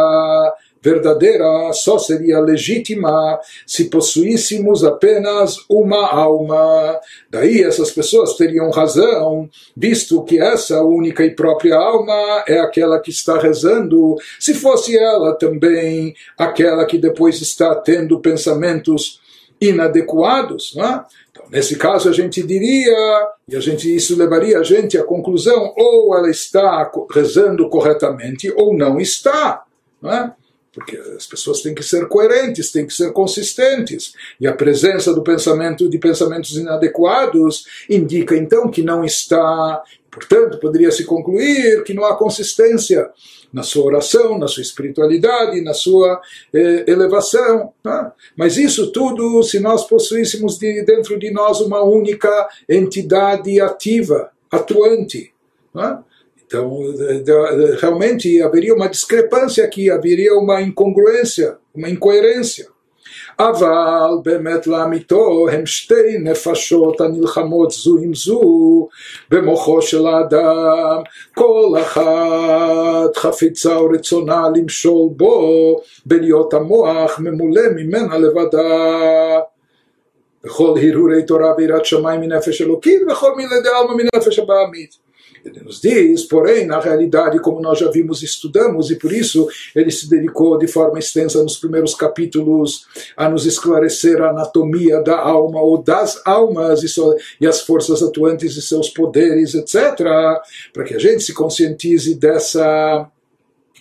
verdadeira 0.83 1.73
só 1.73 1.99
seria 1.99 2.41
legítima 2.41 3.39
se 3.67 3.85
possuíssemos 3.85 4.85
apenas 4.85 5.57
uma 5.69 6.07
alma. 6.07 6.99
Daí 7.31 7.63
essas 7.63 7.91
pessoas 7.91 8.35
teriam 8.35 8.71
razão, 8.71 9.49
visto 9.77 10.23
que 10.25 10.41
essa 10.41 10.83
única 10.83 11.25
e 11.25 11.35
própria 11.35 11.77
alma 11.77 12.45
é 12.47 12.59
aquela 12.61 12.99
que 13.01 13.11
está 13.11 13.39
rezando, 13.39 14.17
se 14.39 14.55
fosse 14.55 14.97
ela 14.97 15.35
também 15.35 16.15
aquela 16.39 16.85
que 16.87 16.99
depois 16.99 17.41
está 17.41 17.75
tendo 17.75 18.21
pensamentos 18.21 19.21
inadequados. 19.61 20.73
Não 20.75 21.05
Então, 21.31 21.45
nesse 21.51 21.77
caso, 21.77 22.09
a 22.09 22.13
gente 22.13 22.43
diria, 22.43 23.29
e 23.47 23.55
a 23.55 23.61
gente, 23.61 23.95
isso 23.95 24.17
levaria 24.17 24.59
a 24.59 24.63
gente 24.63 24.97
à 24.97 25.05
conclusão, 25.05 25.75
ou 25.77 26.17
ela 26.17 26.31
está 26.31 26.91
rezando 27.13 27.69
corretamente, 27.69 28.51
ou 28.57 28.75
não 28.75 28.99
está. 28.99 29.65
Não 30.01 30.11
é? 30.11 30.33
Porque 30.73 30.97
as 30.97 31.27
pessoas 31.27 31.61
têm 31.63 31.75
que 31.75 31.83
ser 31.83 32.07
coerentes, 32.09 32.71
têm 32.71 32.87
que 32.87 32.93
ser 32.93 33.13
consistentes, 33.13 34.15
e 34.41 34.47
a 34.47 34.53
presença 34.53 35.13
do 35.13 35.23
pensamento 35.23 35.89
de 35.89 35.99
pensamentos 35.99 36.57
inadequados 36.57 37.65
indica 37.89 38.37
então 38.37 38.71
que 38.71 38.83
não 38.83 39.05
está, 39.05 39.83
portanto, 40.11 40.59
poderia 40.59 40.93
se 40.93 41.05
concluir 41.05 41.83
que 41.83 41.93
não 41.93 42.05
há 42.05 42.17
consistência 42.17 43.11
na 43.53 43.63
sua 43.65 43.85
oração, 43.85 44.39
na 44.39 44.47
sua 44.47 44.63
espiritualidade, 44.63 45.61
na 45.61 45.75
sua 45.75 46.21
eh, 46.55 46.85
elevação. 46.87 47.73
Né? 47.85 48.13
Mas 48.37 48.57
isso 48.57 48.93
tudo, 48.93 49.43
se 49.43 49.59
nós 49.59 49.85
possuíssemos 49.89 50.57
de, 50.57 50.85
dentro 50.85 51.19
de 51.19 51.33
nós 51.33 51.61
uma 51.61 51.83
única 51.83 52.49
entidade 52.69 53.61
ativa, 53.61 54.31
atuante. 54.51 55.33
Né? 55.75 55.99
Então, 56.50 56.80
realmente 57.80 58.42
haveria 58.42 58.74
uma 58.74 58.88
discrepância 58.88 59.66
aqui, 59.66 59.90
haveria 59.90 60.34
uma 60.36 60.62
incongruência, 60.62 61.58
uma 61.74 61.90
incoerência. 61.90 62.76
אבל 63.40 64.18
באמת 64.24 64.68
לאמיתו 64.68 65.50
הם 65.52 65.66
שתי 65.66 66.18
נפשות 66.20 67.02
הנלחמות 67.02 67.72
זו 67.72 67.98
עם 68.04 68.14
זו 68.14 68.88
במוחו 69.30 69.82
של 69.82 70.08
האדם, 70.08 71.02
כל 71.36 71.70
אחת 71.82 73.18
חפיצה 73.18 73.82
ורצונה 73.82 74.44
למשול 74.56 75.10
בו, 75.12 75.76
בלהיות 76.06 76.54
המוח 76.54 77.20
ממולא 77.20 77.62
ממנה 77.76 78.18
לבדה. 78.18 79.40
בכל 80.44 80.74
הרהורי 80.78 81.24
תורה 81.24 81.54
ויראת 81.58 81.86
שמיים 81.86 82.22
מנפש 82.22 82.62
אלוקים, 82.62 83.08
וכל 83.12 83.36
מילי 83.36 83.56
דעלמא 83.64 83.94
מנפש 83.94 84.40
הבעמית. 84.40 85.06
Ele 85.45 85.61
nos 85.61 85.81
diz, 85.81 86.25
porém, 86.25 86.67
na 86.67 86.79
realidade, 86.81 87.39
como 87.41 87.61
nós 87.61 87.79
já 87.79 87.91
vimos, 87.91 88.23
estudamos, 88.23 88.91
e 88.91 88.97
por 88.97 89.13
isso 89.13 89.49
ele 89.75 89.91
se 89.91 90.09
dedicou 90.09 90.59
de 90.59 90.67
forma 90.67 90.99
extensa 90.99 91.43
nos 91.43 91.57
primeiros 91.57 91.95
capítulos 91.95 92.87
a 93.17 93.29
nos 93.29 93.47
esclarecer 93.47 94.21
a 94.21 94.31
anatomia 94.31 95.03
da 95.03 95.19
alma 95.19 95.61
ou 95.61 95.83
das 95.83 96.21
almas 96.27 96.83
e, 96.83 96.89
so, 96.89 97.17
e 97.41 97.47
as 97.47 97.63
forças 97.63 98.03
atuantes 98.03 98.57
e 98.57 98.63
seus 98.63 98.91
poderes, 98.91 99.55
etc., 99.55 99.97
para 100.73 100.85
que 100.85 100.95
a 100.95 100.99
gente 100.99 101.23
se 101.23 101.33
conscientize 101.33 102.15
dessa 102.15 103.11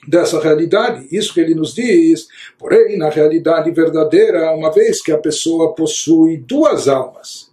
dessa 0.07 0.39
realidade. 0.39 1.07
Isso 1.11 1.33
que 1.33 1.39
ele 1.39 1.53
nos 1.53 1.73
diz, 1.73 2.27
porém, 2.57 2.97
na 2.97 3.09
realidade 3.09 3.69
verdadeira, 3.71 4.51
uma 4.53 4.71
vez 4.71 5.01
que 5.01 5.11
a 5.11 5.17
pessoa 5.17 5.75
possui 5.75 6.37
duas 6.37 6.87
almas, 6.87 7.48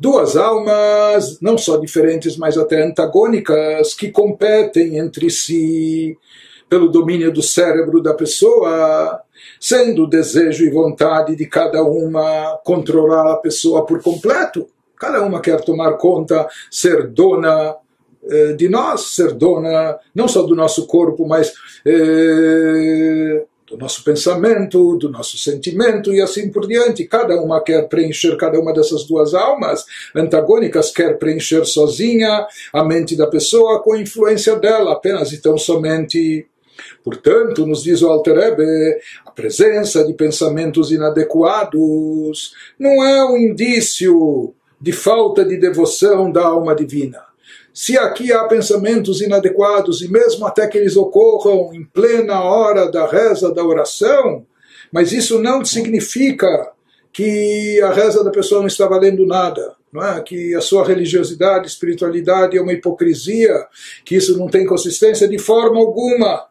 duas 0.00 0.34
almas, 0.34 1.38
não 1.42 1.58
só 1.58 1.76
diferentes, 1.76 2.38
mas 2.38 2.56
até 2.56 2.82
antagônicas, 2.82 3.92
que 3.92 4.10
competem 4.10 4.96
entre 4.96 5.28
si 5.28 6.16
pelo 6.70 6.88
domínio 6.88 7.30
do 7.30 7.42
cérebro 7.42 8.00
da 8.00 8.14
pessoa, 8.14 9.20
sendo 9.60 10.04
o 10.04 10.08
desejo 10.08 10.64
e 10.64 10.70
vontade 10.70 11.36
de 11.36 11.44
cada 11.44 11.82
uma 11.82 12.58
controlar 12.64 13.32
a 13.32 13.36
pessoa 13.36 13.84
por 13.84 14.02
completo. 14.02 14.66
Cada 14.96 15.22
uma 15.22 15.40
quer 15.40 15.60
tomar 15.60 15.94
conta, 15.98 16.48
ser 16.70 17.08
dona 17.08 17.76
eh, 18.24 18.52
de 18.54 18.68
nós, 18.68 19.14
ser 19.14 19.34
dona 19.34 19.98
não 20.14 20.28
só 20.28 20.42
do 20.42 20.54
nosso 20.54 20.86
corpo, 20.86 21.26
mas 21.26 21.52
eh, 21.84 23.44
do 23.70 23.78
nosso 23.78 24.02
pensamento, 24.02 24.96
do 24.96 25.08
nosso 25.08 25.38
sentimento 25.38 26.12
e 26.12 26.20
assim 26.20 26.50
por 26.50 26.66
diante. 26.66 27.06
Cada 27.06 27.40
uma 27.40 27.62
quer 27.62 27.88
preencher, 27.88 28.36
cada 28.36 28.58
uma 28.58 28.72
dessas 28.72 29.04
duas 29.04 29.32
almas 29.32 29.86
antagônicas 30.14 30.90
quer 30.90 31.18
preencher 31.18 31.64
sozinha 31.64 32.46
a 32.72 32.84
mente 32.84 33.16
da 33.16 33.28
pessoa 33.28 33.80
com 33.80 33.92
a 33.92 34.00
influência 34.00 34.56
dela, 34.56 34.92
apenas 34.92 35.32
e 35.32 35.40
tão 35.40 35.56
somente. 35.56 36.46
Portanto, 37.04 37.66
nos 37.66 37.82
diz 37.82 38.02
o 38.02 38.08
Alter 38.08 38.38
Ebe, 38.38 38.98
a 39.24 39.30
presença 39.30 40.04
de 40.04 40.14
pensamentos 40.14 40.90
inadequados 40.90 42.54
não 42.78 43.04
é 43.04 43.24
um 43.24 43.36
indício 43.36 44.52
de 44.80 44.92
falta 44.92 45.44
de 45.44 45.58
devoção 45.58 46.32
da 46.32 46.42
alma 46.42 46.74
divina 46.74 47.29
se 47.72 47.96
aqui 47.96 48.32
há 48.32 48.44
pensamentos 48.44 49.20
inadequados, 49.20 50.02
e 50.02 50.10
mesmo 50.10 50.46
até 50.46 50.66
que 50.66 50.76
eles 50.76 50.96
ocorram 50.96 51.72
em 51.72 51.84
plena 51.84 52.42
hora 52.42 52.90
da 52.90 53.06
reza, 53.06 53.52
da 53.54 53.64
oração, 53.64 54.44
mas 54.92 55.12
isso 55.12 55.38
não 55.38 55.64
significa 55.64 56.72
que 57.12 57.80
a 57.82 57.92
reza 57.92 58.24
da 58.24 58.30
pessoa 58.30 58.60
não 58.60 58.66
está 58.66 58.86
valendo 58.86 59.26
nada, 59.26 59.74
é? 60.16 60.20
que 60.20 60.54
a 60.54 60.60
sua 60.60 60.86
religiosidade, 60.86 61.66
espiritualidade 61.66 62.56
é 62.56 62.60
uma 62.60 62.72
hipocrisia, 62.72 63.66
que 64.04 64.16
isso 64.16 64.38
não 64.38 64.48
tem 64.48 64.66
consistência 64.66 65.28
de 65.28 65.38
forma 65.38 65.78
alguma. 65.80 66.48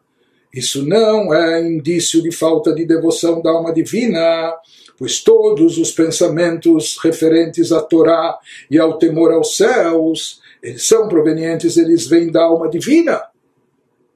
Isso 0.52 0.84
não 0.84 1.32
é 1.32 1.62
indício 1.62 2.20
de 2.22 2.32
falta 2.32 2.74
de 2.74 2.84
devoção 2.84 3.40
da 3.40 3.50
alma 3.50 3.72
divina, 3.72 4.52
pois 4.98 5.20
todos 5.20 5.78
os 5.78 5.92
pensamentos 5.92 6.98
referentes 7.02 7.70
à 7.72 7.80
Torá 7.80 8.36
e 8.70 8.78
ao 8.78 8.98
temor 8.98 9.32
aos 9.32 9.56
céus 9.56 10.39
eles 10.62 10.86
são 10.86 11.08
provenientes, 11.08 11.76
eles 11.76 12.06
vêm 12.06 12.30
da 12.30 12.42
alma 12.42 12.68
divina. 12.68 13.22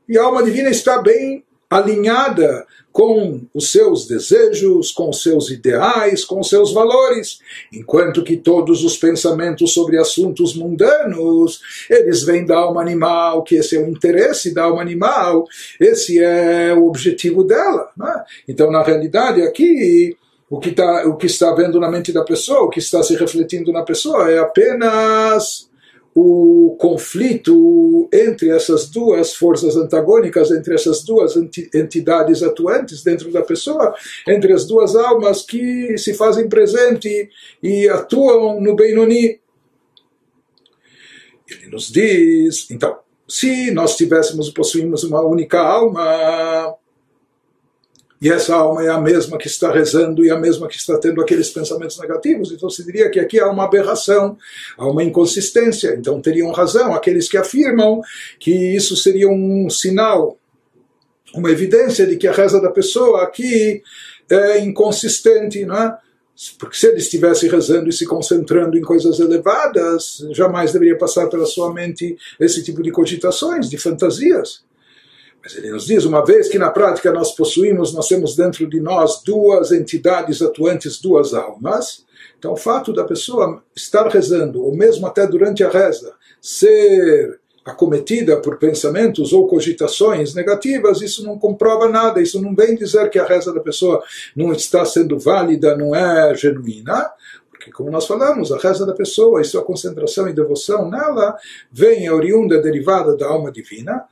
E 0.08 0.18
a 0.18 0.24
alma 0.24 0.42
divina 0.42 0.68
está 0.68 1.00
bem 1.00 1.44
alinhada 1.70 2.66
com 2.92 3.40
os 3.52 3.72
seus 3.72 4.06
desejos, 4.06 4.92
com 4.92 5.10
os 5.10 5.20
seus 5.20 5.50
ideais, 5.50 6.24
com 6.24 6.38
os 6.38 6.48
seus 6.48 6.72
valores, 6.72 7.40
enquanto 7.72 8.22
que 8.22 8.36
todos 8.36 8.84
os 8.84 8.96
pensamentos 8.96 9.72
sobre 9.72 9.98
assuntos 9.98 10.54
mundanos, 10.54 11.60
eles 11.90 12.22
vêm 12.22 12.46
da 12.46 12.56
alma 12.56 12.80
animal, 12.80 13.42
que 13.42 13.56
esse 13.56 13.76
é 13.76 13.80
o 13.80 13.88
interesse 13.88 14.54
da 14.54 14.64
alma 14.64 14.80
animal, 14.80 15.44
esse 15.80 16.22
é 16.22 16.72
o 16.72 16.86
objetivo 16.86 17.42
dela. 17.42 17.90
Né? 17.96 18.24
Então, 18.46 18.70
na 18.70 18.84
realidade, 18.84 19.42
aqui 19.42 20.16
o 20.48 20.60
que, 20.60 20.70
tá, 20.70 21.04
o 21.08 21.16
que 21.16 21.26
está 21.26 21.52
vendo 21.52 21.80
na 21.80 21.90
mente 21.90 22.12
da 22.12 22.22
pessoa, 22.22 22.62
o 22.62 22.70
que 22.70 22.78
está 22.78 23.02
se 23.02 23.16
refletindo 23.16 23.72
na 23.72 23.82
pessoa 23.82 24.30
é 24.30 24.38
apenas 24.38 25.68
o 26.14 26.76
conflito 26.78 28.08
entre 28.12 28.50
essas 28.50 28.88
duas 28.88 29.34
forças 29.34 29.76
antagônicas, 29.76 30.50
entre 30.50 30.74
essas 30.74 31.02
duas 31.02 31.34
entidades 31.74 32.42
atuantes 32.42 33.02
dentro 33.02 33.32
da 33.32 33.42
pessoa, 33.42 33.94
entre 34.28 34.52
as 34.52 34.64
duas 34.64 34.94
almas 34.94 35.42
que 35.42 35.98
se 35.98 36.14
fazem 36.14 36.48
presente 36.48 37.28
e 37.62 37.88
atuam 37.88 38.60
no 38.60 38.76
Benoni. 38.76 39.40
Ele 41.50 41.66
nos 41.70 41.90
diz, 41.90 42.70
então, 42.70 42.96
se 43.28 43.70
nós 43.72 43.96
tivéssemos, 43.96 44.50
possuímos 44.50 45.02
uma 45.02 45.20
única 45.22 45.58
alma, 45.58 46.74
e 48.20 48.30
essa 48.30 48.54
alma 48.54 48.84
é 48.84 48.88
a 48.88 49.00
mesma 49.00 49.36
que 49.36 49.46
está 49.46 49.72
rezando 49.72 50.24
e 50.24 50.30
a 50.30 50.38
mesma 50.38 50.68
que 50.68 50.76
está 50.76 50.98
tendo 50.98 51.20
aqueles 51.20 51.50
pensamentos 51.50 51.98
negativos. 51.98 52.52
Então 52.52 52.70
se 52.70 52.84
diria 52.84 53.10
que 53.10 53.20
aqui 53.20 53.38
há 53.38 53.50
uma 53.50 53.64
aberração, 53.64 54.38
há 54.78 54.86
uma 54.86 55.02
inconsistência. 55.02 55.94
Então 55.98 56.20
teriam 56.20 56.50
razão 56.52 56.94
aqueles 56.94 57.28
que 57.28 57.36
afirmam 57.36 58.00
que 58.38 58.50
isso 58.50 58.96
seria 58.96 59.28
um 59.28 59.68
sinal, 59.68 60.38
uma 61.34 61.50
evidência 61.50 62.06
de 62.06 62.16
que 62.16 62.28
a 62.28 62.32
reza 62.32 62.60
da 62.60 62.70
pessoa 62.70 63.24
aqui 63.24 63.82
é 64.30 64.60
inconsistente, 64.60 65.64
não 65.64 65.76
é? 65.76 65.98
Porque 66.58 66.76
se 66.76 66.86
ele 66.86 66.98
estivesse 66.98 67.46
rezando 67.46 67.88
e 67.88 67.92
se 67.92 68.06
concentrando 68.06 68.76
em 68.76 68.82
coisas 68.82 69.20
elevadas, 69.20 70.26
jamais 70.32 70.72
deveria 70.72 70.98
passar 70.98 71.28
pela 71.28 71.46
sua 71.46 71.72
mente 71.72 72.16
esse 72.40 72.62
tipo 72.64 72.82
de 72.82 72.90
cogitações, 72.90 73.70
de 73.70 73.78
fantasias. 73.78 74.64
Mas 75.44 75.56
ele 75.56 75.70
nos 75.70 75.84
diz, 75.84 76.06
uma 76.06 76.24
vez 76.24 76.48
que 76.48 76.58
na 76.58 76.70
prática 76.70 77.12
nós 77.12 77.32
possuímos, 77.32 77.92
nós 77.92 78.08
temos 78.08 78.34
dentro 78.34 78.66
de 78.66 78.80
nós 78.80 79.22
duas 79.22 79.72
entidades 79.72 80.40
atuantes, 80.40 80.98
duas 80.98 81.34
almas, 81.34 82.06
então 82.38 82.54
o 82.54 82.56
fato 82.56 82.94
da 82.94 83.04
pessoa 83.04 83.62
estar 83.76 84.08
rezando, 84.08 84.64
ou 84.64 84.74
mesmo 84.74 85.06
até 85.06 85.26
durante 85.26 85.62
a 85.62 85.68
reza, 85.68 86.14
ser 86.40 87.38
acometida 87.64 88.38
por 88.38 88.58
pensamentos 88.58 89.32
ou 89.32 89.46
cogitações 89.46 90.34
negativas, 90.34 91.00
isso 91.00 91.24
não 91.24 91.38
comprova 91.38 91.88
nada, 91.88 92.20
isso 92.20 92.40
não 92.40 92.54
vem 92.54 92.74
dizer 92.74 93.08
que 93.10 93.18
a 93.18 93.24
reza 93.24 93.52
da 93.52 93.60
pessoa 93.60 94.02
não 94.36 94.52
está 94.52 94.84
sendo 94.84 95.18
válida, 95.18 95.76
não 95.76 95.94
é 95.94 96.34
genuína, 96.34 97.10
porque 97.64 97.72
como 97.72 97.90
nós 97.90 98.06
falamos, 98.06 98.52
a 98.52 98.58
reza 98.58 98.84
da 98.84 98.92
pessoa 98.92 99.40
e 99.40 99.44
sua 99.44 99.64
concentração 99.64 100.28
e 100.28 100.34
devoção 100.34 100.90
nela 100.90 101.34
vem 101.72 102.10
oriunda 102.10 102.60
derivada 102.60 103.16
da 103.16 103.26
alma 103.26 103.50
divina, 103.50 104.04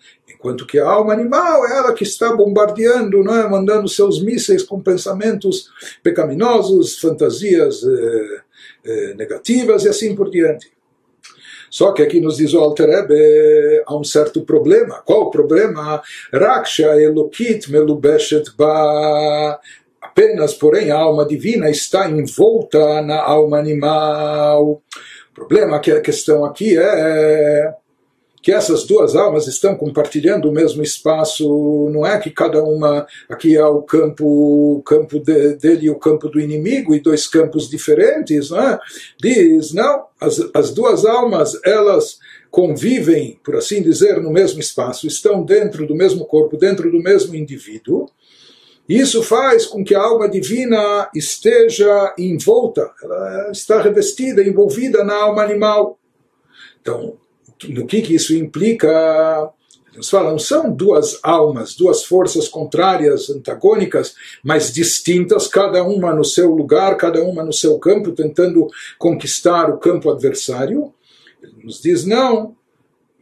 Enquanto 0.43 0.67
que 0.67 0.77
a 0.77 0.89
alma 0.89 1.13
animal 1.13 1.65
é 1.69 1.79
ela 1.79 1.93
que 1.93 2.03
está 2.03 2.35
bombardeando, 2.35 3.23
não 3.23 3.33
é? 3.33 3.49
mandando 3.49 3.87
seus 3.87 4.21
mísseis 4.21 4.65
com 4.65 4.81
pensamentos 4.81 5.71
pecaminosos, 6.03 6.99
fantasias 6.99 7.85
eh, 7.85 8.41
eh, 8.85 9.15
negativas 9.15 9.85
e 9.85 9.89
assim 9.89 10.17
por 10.17 10.29
diante. 10.31 10.73
Só 11.71 11.93
que 11.93 12.03
aqui 12.03 12.21
nos 12.21 12.39
diz 12.39 12.53
o 12.55 12.59
Alter 12.59 13.07
há 13.87 13.97
um 13.97 14.03
certo 14.03 14.43
problema. 14.43 15.01
Qual 15.07 15.23
o 15.23 15.31
problema? 15.31 16.03
Raksha 16.33 17.01
Elokit 17.01 17.71
Melubeshet 17.71 18.51
Ba. 18.59 19.61
Apenas, 20.12 20.52
porém, 20.52 20.90
a 20.90 20.99
alma 20.99 21.26
divina 21.26 21.71
está 21.71 22.09
envolta 22.09 23.00
na 23.00 23.19
alma 23.19 23.59
animal. 23.59 24.83
O 25.31 25.35
problema 25.35 25.81
que 25.81 25.90
a 25.90 26.02
questão 26.02 26.45
aqui 26.45 26.76
é 26.78 27.75
que 28.42 28.52
essas 28.52 28.85
duas 28.85 29.14
almas 29.16 29.47
estão 29.47 29.75
compartilhando 29.75 30.50
o 30.50 30.52
mesmo 30.52 30.83
espaço, 30.83 31.88
não 31.90 32.04
é 32.04 32.19
que 32.19 32.28
cada 32.28 32.62
uma 32.62 33.07
aqui 33.28 33.57
é 33.57 33.64
o 33.64 33.81
campo, 33.81 34.26
o 34.78 34.83
campo 34.83 35.19
de, 35.21 35.54
dele 35.54 35.87
e 35.87 35.90
o 35.90 35.99
campo 35.99 36.28
do 36.28 36.40
inimigo 36.40 36.95
e 36.95 37.00
dois 37.00 37.26
campos 37.26 37.71
diferentes, 37.71 38.50
não 38.50 38.61
é? 38.61 38.78
Diz, 39.19 39.73
não, 39.73 40.07
as, 40.21 40.45
as 40.52 40.75
duas 40.75 41.07
almas, 41.07 41.59
elas 41.64 42.19
convivem, 42.50 43.40
por 43.42 43.57
assim 43.57 43.81
dizer, 43.81 44.21
no 44.21 44.31
mesmo 44.31 44.61
espaço, 44.61 45.07
estão 45.07 45.42
dentro 45.42 45.87
do 45.87 45.95
mesmo 45.95 46.26
corpo, 46.26 46.57
dentro 46.57 46.90
do 46.90 46.99
mesmo 46.99 47.35
indivíduo. 47.35 48.11
Isso 48.89 49.23
faz 49.23 49.65
com 49.65 49.85
que 49.85 49.95
a 49.95 50.03
alma 50.03 50.29
divina 50.29 51.09
esteja 51.15 52.15
envolta, 52.19 52.91
ela 53.03 53.51
está 53.51 53.81
revestida, 53.81 54.43
envolvida 54.43 55.05
na 55.05 55.15
alma 55.15 55.43
animal. 55.43 55.99
Então, 56.81 57.17
no 57.69 57.87
que, 57.87 58.03
que 58.03 58.15
isso 58.15 58.35
implica. 58.35 59.51
Eles 59.95 60.09
falam, 60.09 60.39
são 60.39 60.73
duas 60.73 61.19
almas, 61.23 61.75
duas 61.75 62.03
forças 62.03 62.49
contrárias, 62.49 63.29
antagônicas, 63.29 64.15
mas 64.43 64.73
distintas, 64.73 65.47
cada 65.47 65.85
uma 65.85 66.15
no 66.15 66.25
seu 66.25 66.51
lugar, 66.51 66.97
cada 66.97 67.23
uma 67.23 67.45
no 67.45 67.53
seu 67.53 67.79
campo, 67.79 68.12
tentando 68.12 68.69
conquistar 68.99 69.69
o 69.69 69.77
campo 69.77 70.11
adversário. 70.11 70.95
Ele 71.43 71.65
nos 71.65 71.83
diz, 71.83 72.07
não, 72.07 72.57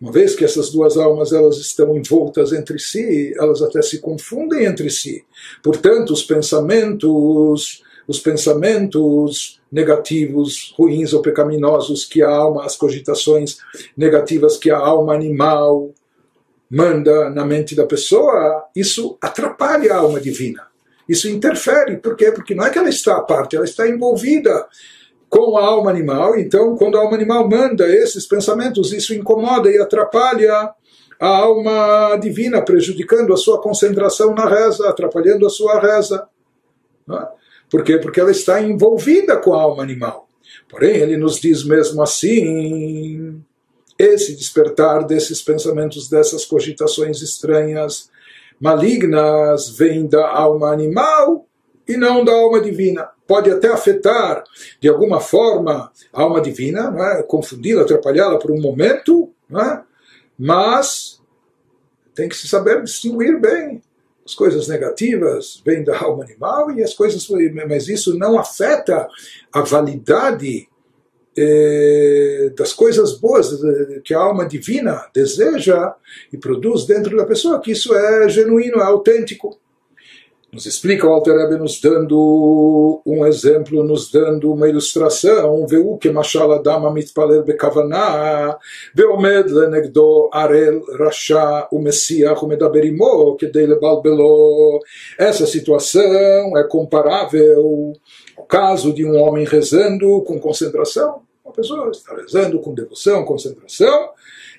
uma 0.00 0.10
vez 0.10 0.34
que 0.34 0.44
essas 0.44 0.70
duas 0.70 0.96
almas 0.96 1.32
elas 1.32 1.58
estão 1.58 1.96
envoltas 1.96 2.52
entre 2.52 2.78
si, 2.78 3.34
elas 3.36 3.60
até 3.60 3.82
se 3.82 3.98
confundem 3.98 4.64
entre 4.64 4.88
si. 4.88 5.24
Portanto, 5.62 6.12
os 6.12 6.22
pensamentos 6.22 7.82
os 8.10 8.18
pensamentos 8.18 9.60
negativos, 9.70 10.74
ruins 10.76 11.12
ou 11.12 11.22
pecaminosos 11.22 12.04
que 12.04 12.20
a 12.22 12.28
alma, 12.28 12.64
as 12.64 12.76
cogitações 12.76 13.58
negativas 13.96 14.56
que 14.56 14.68
a 14.68 14.76
alma 14.76 15.14
animal 15.14 15.92
manda 16.68 17.30
na 17.30 17.44
mente 17.44 17.76
da 17.76 17.86
pessoa, 17.86 18.64
isso 18.74 19.16
atrapalha 19.20 19.94
a 19.94 19.98
alma 19.98 20.20
divina. 20.20 20.66
Isso 21.08 21.28
interfere. 21.28 21.98
Por 21.98 22.16
quê? 22.16 22.32
Porque 22.32 22.52
não 22.52 22.64
é 22.64 22.70
que 22.70 22.78
ela 22.78 22.88
está 22.88 23.16
à 23.16 23.22
parte, 23.22 23.54
ela 23.54 23.64
está 23.64 23.88
envolvida 23.88 24.66
com 25.30 25.56
a 25.56 25.64
alma 25.64 25.90
animal. 25.90 26.36
Então, 26.36 26.76
quando 26.76 26.98
a 26.98 27.00
alma 27.00 27.16
animal 27.16 27.48
manda 27.48 27.88
esses 27.88 28.26
pensamentos, 28.26 28.92
isso 28.92 29.14
incomoda 29.14 29.70
e 29.70 29.78
atrapalha 29.78 30.74
a 31.20 31.28
alma 31.28 32.16
divina, 32.16 32.60
prejudicando 32.60 33.32
a 33.32 33.36
sua 33.36 33.60
concentração 33.60 34.34
na 34.34 34.46
reza, 34.46 34.88
atrapalhando 34.88 35.46
a 35.46 35.50
sua 35.50 35.78
reza. 35.78 36.26
É? 37.08 37.28
Por 37.70 37.84
quê? 37.84 37.98
Porque 37.98 38.20
ela 38.20 38.32
está 38.32 38.60
envolvida 38.60 39.36
com 39.36 39.54
a 39.54 39.62
alma 39.62 39.82
animal. 39.82 40.28
Porém, 40.68 40.96
ele 40.96 41.16
nos 41.16 41.38
diz 41.38 41.64
mesmo 41.64 42.02
assim: 42.02 43.40
esse 43.98 44.34
despertar 44.34 45.06
desses 45.06 45.40
pensamentos, 45.42 46.08
dessas 46.08 46.44
cogitações 46.44 47.20
estranhas, 47.20 48.10
malignas, 48.60 49.68
vem 49.70 50.06
da 50.06 50.28
alma 50.28 50.72
animal 50.72 51.46
e 51.86 51.96
não 51.96 52.24
da 52.24 52.32
alma 52.32 52.60
divina. 52.60 53.10
Pode 53.30 53.48
até 53.48 53.68
afetar, 53.68 54.42
de 54.80 54.88
alguma 54.88 55.20
forma, 55.20 55.92
a 56.12 56.20
alma 56.20 56.40
divina, 56.40 56.92
é? 56.98 57.22
confundi-la, 57.22 57.82
atrapalhá-la 57.82 58.40
por 58.40 58.50
um 58.50 58.60
momento, 58.60 59.32
é? 59.52 59.82
mas 60.36 61.22
tem 62.12 62.28
que 62.28 62.34
se 62.34 62.48
saber 62.48 62.82
distinguir 62.82 63.38
bem. 63.38 63.80
As 64.26 64.34
coisas 64.34 64.66
negativas 64.66 65.62
vêm 65.64 65.84
da 65.84 65.96
alma 65.96 66.24
animal 66.24 66.72
e 66.72 66.82
as 66.82 66.92
coisas, 66.92 67.24
mas 67.68 67.86
isso 67.86 68.18
não 68.18 68.36
afeta 68.36 69.06
a 69.52 69.60
validade 69.60 70.68
eh, 71.38 72.52
das 72.58 72.72
coisas 72.72 73.16
boas 73.16 73.48
que 74.04 74.12
a 74.12 74.18
alma 74.18 74.44
divina 74.44 75.08
deseja 75.14 75.94
e 76.32 76.36
produz 76.36 76.84
dentro 76.84 77.16
da 77.16 77.24
pessoa, 77.24 77.60
que 77.60 77.70
isso 77.70 77.94
é 77.94 78.28
genuíno, 78.28 78.80
é 78.80 78.82
autêntico. 78.82 79.56
Nos 80.52 80.66
explica 80.66 81.06
o 81.06 81.12
Alter 81.12 81.36
Rebbe 81.36 81.56
nos 81.58 81.80
dando 81.80 83.00
um 83.06 83.24
exemplo, 83.24 83.84
nos 83.84 84.10
dando 84.10 84.52
uma 84.52 84.68
ilustração. 84.68 85.64
Veu 85.64 85.96
que 85.96 86.10
mashal 86.10 86.50
adam 86.50 86.92
mitpaler 86.92 87.44
bekavaná, 87.44 88.58
veomed 88.92 89.52
lenegdo 89.52 90.28
arel 90.32 90.82
rasha 90.98 91.68
umesiach 91.70 92.44
umedaber 92.44 92.84
imo, 92.84 93.36
kedei 93.36 93.64
lebalbelo. 93.64 94.80
Essa 95.16 95.46
situação 95.46 96.58
é 96.58 96.64
comparável 96.64 97.92
ao 98.36 98.44
caso 98.44 98.92
de 98.92 99.04
um 99.04 99.20
homem 99.22 99.44
rezando 99.44 100.20
com 100.22 100.40
concentração. 100.40 101.22
Uma 101.44 101.54
pessoa 101.54 101.90
está 101.90 102.16
rezando 102.16 102.58
com 102.58 102.74
devoção, 102.74 103.24
concentração, 103.24 104.10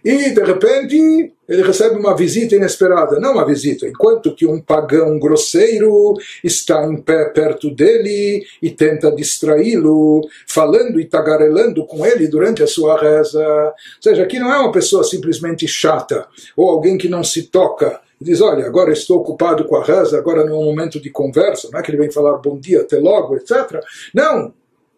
e 0.03 0.31
de 0.31 0.43
repente 0.43 1.33
ele 1.47 1.63
recebe 1.63 1.97
uma 1.97 2.15
visita 2.15 2.55
inesperada, 2.55 3.19
não 3.19 3.33
uma 3.33 3.45
visita, 3.45 3.87
enquanto 3.87 4.33
que 4.33 4.45
um 4.45 4.61
pagão 4.61 5.19
grosseiro 5.19 6.13
está 6.43 6.85
em 6.85 6.95
pé 6.97 7.25
perto 7.25 7.69
dele 7.69 8.45
e 8.61 8.69
tenta 8.69 9.11
distraí-lo, 9.11 10.21
falando 10.47 10.99
e 10.99 11.05
tagarelando 11.05 11.85
com 11.85 12.05
ele 12.05 12.27
durante 12.27 12.63
a 12.63 12.67
sua 12.67 12.97
reza. 12.99 13.45
Ou 13.45 13.73
seja, 14.01 14.23
aqui 14.23 14.39
não 14.39 14.51
é 14.51 14.59
uma 14.59 14.71
pessoa 14.71 15.03
simplesmente 15.03 15.67
chata 15.67 16.25
ou 16.55 16.69
alguém 16.69 16.97
que 16.97 17.09
não 17.09 17.23
se 17.23 17.43
toca 17.43 17.99
diz: 18.21 18.39
Olha, 18.39 18.65
agora 18.65 18.93
estou 18.93 19.19
ocupado 19.19 19.65
com 19.65 19.75
a 19.75 19.83
reza, 19.83 20.17
agora 20.17 20.45
não 20.45 20.53
é 20.53 20.59
um 20.59 20.65
momento 20.65 21.01
de 21.01 21.09
conversa, 21.09 21.69
não 21.71 21.79
é 21.79 21.83
que 21.83 21.89
ele 21.89 21.97
vem 21.97 22.11
falar 22.11 22.37
bom 22.37 22.57
dia, 22.57 22.81
até 22.81 22.97
logo, 22.99 23.35
etc. 23.35 23.83
Não, 24.13 24.53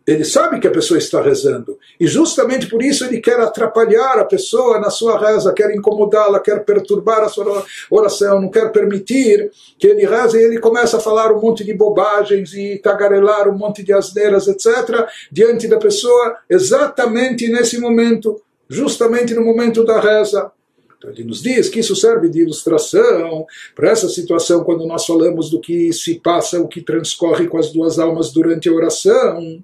ele 0.05 0.25
sabe 0.25 0.59
que 0.59 0.67
a 0.67 0.71
pessoa 0.71 0.97
está 0.97 1.21
rezando. 1.21 1.77
E 1.99 2.05
justamente 2.05 2.67
por 2.67 2.83
isso 2.83 3.05
ele 3.05 3.21
quer 3.21 3.39
atrapalhar 3.39 4.19
a 4.19 4.25
pessoa 4.25 4.79
na 4.79 4.89
sua 4.89 5.17
reza, 5.17 5.53
quer 5.53 5.73
incomodá-la, 5.73 6.39
quer 6.39 6.65
perturbar 6.65 7.21
a 7.21 7.29
sua 7.29 7.65
oração, 7.89 8.41
não 8.41 8.49
quer 8.49 8.71
permitir 8.71 9.49
que 9.77 9.87
ele 9.87 10.05
reze 10.05 10.37
e 10.37 10.43
ele 10.43 10.59
começa 10.59 10.97
a 10.97 10.99
falar 10.99 11.31
um 11.31 11.39
monte 11.39 11.63
de 11.63 11.73
bobagens 11.73 12.53
e 12.53 12.77
tagarelar 12.79 13.49
um 13.49 13.57
monte 13.57 13.81
de 13.81 13.93
asneiras, 13.93 14.47
etc., 14.47 15.07
diante 15.31 15.67
da 15.67 15.77
pessoa, 15.77 16.37
exatamente 16.49 17.47
nesse 17.47 17.79
momento, 17.79 18.41
justamente 18.67 19.33
no 19.33 19.43
momento 19.43 19.85
da 19.85 20.01
reza. 20.01 20.51
Então 20.97 21.11
ele 21.11 21.25
nos 21.25 21.41
diz 21.41 21.67
que 21.67 21.79
isso 21.79 21.95
serve 21.95 22.29
de 22.29 22.41
ilustração 22.41 23.45
para 23.75 23.89
essa 23.89 24.07
situação 24.07 24.63
quando 24.63 24.85
nós 24.85 25.05
falamos 25.05 25.49
do 25.49 25.59
que 25.59 25.91
se 25.91 26.15
passa, 26.15 26.61
o 26.61 26.67
que 26.67 26.81
transcorre 26.81 27.47
com 27.47 27.57
as 27.57 27.71
duas 27.71 27.99
almas 27.99 28.31
durante 28.31 28.69
a 28.69 28.73
oração. 28.73 29.61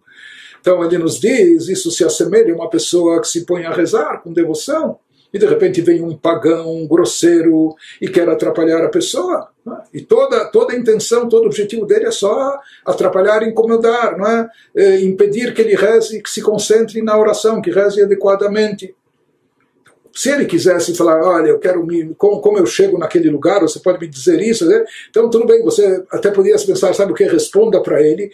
Então 0.59 0.83
ele 0.83 0.97
nos 0.97 1.19
diz, 1.19 1.67
isso 1.67 1.91
se 1.91 2.03
assemelha 2.03 2.53
a 2.53 2.55
uma 2.55 2.69
pessoa 2.69 3.21
que 3.21 3.27
se 3.27 3.45
põe 3.45 3.65
a 3.65 3.71
rezar 3.71 4.21
com 4.21 4.33
devoção, 4.33 4.99
e 5.33 5.37
de 5.37 5.45
repente 5.45 5.81
vem 5.81 6.01
um 6.01 6.17
pagão 6.17 6.75
um 6.75 6.87
grosseiro 6.87 7.75
e 8.01 8.07
quer 8.07 8.27
atrapalhar 8.27 8.83
a 8.83 8.89
pessoa. 8.89 9.49
Né? 9.65 9.77
E 9.93 10.01
toda, 10.01 10.45
toda 10.45 10.73
a 10.73 10.75
intenção, 10.75 11.29
todo 11.29 11.43
o 11.43 11.47
objetivo 11.47 11.85
dele 11.85 12.05
é 12.05 12.11
só 12.11 12.59
atrapalhar, 12.85 13.43
incomodar, 13.43 14.17
não 14.17 14.25
é? 14.25 14.49
é 14.75 15.01
impedir 15.01 15.53
que 15.53 15.61
ele 15.61 15.75
reze, 15.75 16.21
que 16.21 16.29
se 16.29 16.41
concentre 16.41 17.01
na 17.01 17.17
oração, 17.17 17.61
que 17.61 17.71
reze 17.71 18.01
adequadamente. 18.01 18.95
Se 20.19 20.29
ele 20.29 20.43
quisesse 20.43 20.93
falar, 20.95 21.23
olha, 21.23 21.47
eu 21.47 21.59
quero 21.59 21.81
me, 21.85 22.13
como, 22.15 22.41
como 22.41 22.57
eu 22.57 22.65
chego 22.65 22.97
naquele 22.97 23.29
lugar, 23.29 23.61
você 23.61 23.79
pode 23.79 24.01
me 24.01 24.05
dizer 24.05 24.41
isso, 24.41 24.67
né? 24.67 24.83
então 25.09 25.29
tudo 25.29 25.45
bem, 25.45 25.63
você 25.63 26.03
até 26.11 26.29
poderia 26.29 26.59
pensar, 26.59 26.93
sabe 26.93 27.13
o 27.13 27.15
que? 27.15 27.23
Responda 27.23 27.81
para 27.81 28.01
ele, 28.01 28.29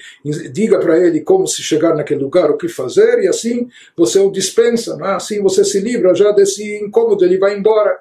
diga 0.52 0.80
para 0.80 0.98
ele 0.98 1.22
como 1.22 1.46
se 1.46 1.62
chegar 1.62 1.94
naquele 1.94 2.24
lugar, 2.24 2.50
o 2.50 2.58
que 2.58 2.68
fazer, 2.68 3.20
e 3.20 3.28
assim 3.28 3.70
você 3.96 4.18
o 4.18 4.32
dispensa, 4.32 4.98
é? 5.00 5.10
assim 5.10 5.44
você 5.44 5.64
se 5.64 5.80
livra 5.80 6.16
já 6.16 6.32
desse 6.32 6.84
incômodo, 6.84 7.24
ele 7.24 7.38
vai 7.38 7.56
embora. 7.56 8.00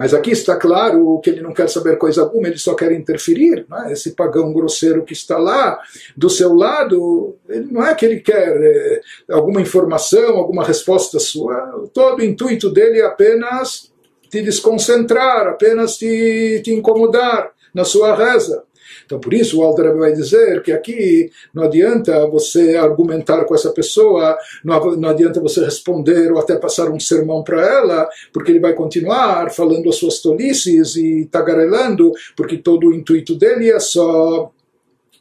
Mas 0.00 0.14
aqui 0.14 0.30
está 0.30 0.56
claro 0.56 1.20
que 1.22 1.28
ele 1.28 1.42
não 1.42 1.52
quer 1.52 1.68
saber 1.68 1.98
coisa 1.98 2.22
alguma, 2.22 2.48
ele 2.48 2.56
só 2.56 2.74
quer 2.74 2.90
interferir. 2.90 3.66
É? 3.84 3.92
Esse 3.92 4.12
pagão 4.12 4.50
grosseiro 4.50 5.04
que 5.04 5.12
está 5.12 5.36
lá 5.36 5.78
do 6.16 6.30
seu 6.30 6.54
lado, 6.54 7.36
não 7.70 7.84
é 7.84 7.94
que 7.94 8.06
ele 8.06 8.20
quer 8.20 8.48
é, 8.48 9.00
alguma 9.30 9.60
informação, 9.60 10.38
alguma 10.38 10.64
resposta 10.64 11.18
sua. 11.18 11.86
Todo 11.92 12.20
o 12.20 12.24
intuito 12.24 12.70
dele 12.70 13.00
é 13.00 13.04
apenas 13.04 13.92
te 14.30 14.40
desconcentrar, 14.40 15.46
apenas 15.48 15.98
te, 15.98 16.62
te 16.64 16.72
incomodar 16.72 17.50
na 17.74 17.84
sua 17.84 18.16
reza. 18.16 18.64
Então, 19.10 19.18
por 19.18 19.34
isso, 19.34 19.58
o 19.58 19.64
Alter 19.64 19.92
vai 19.96 20.12
dizer 20.12 20.62
que 20.62 20.70
aqui 20.70 21.32
não 21.52 21.64
adianta 21.64 22.28
você 22.28 22.76
argumentar 22.76 23.44
com 23.44 23.56
essa 23.56 23.72
pessoa, 23.72 24.38
não, 24.64 25.08
adianta 25.08 25.40
você 25.40 25.64
responder 25.64 26.30
ou 26.30 26.38
até 26.38 26.54
passar 26.54 26.88
um 26.88 27.00
sermão 27.00 27.42
para 27.42 27.60
ela, 27.60 28.08
porque 28.32 28.52
ele 28.52 28.60
vai 28.60 28.72
continuar 28.72 29.50
falando 29.50 29.88
as 29.88 29.96
suas 29.96 30.20
tolices 30.20 30.94
e 30.94 31.28
tagarelando, 31.28 32.12
porque 32.36 32.56
todo 32.56 32.86
o 32.86 32.94
intuito 32.94 33.34
dele 33.34 33.68
é 33.72 33.80
só, 33.80 34.52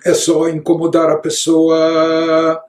é 0.06 0.14
só 0.14 0.48
incomodar 0.50 1.10
a 1.10 1.18
pessoa. 1.18 2.64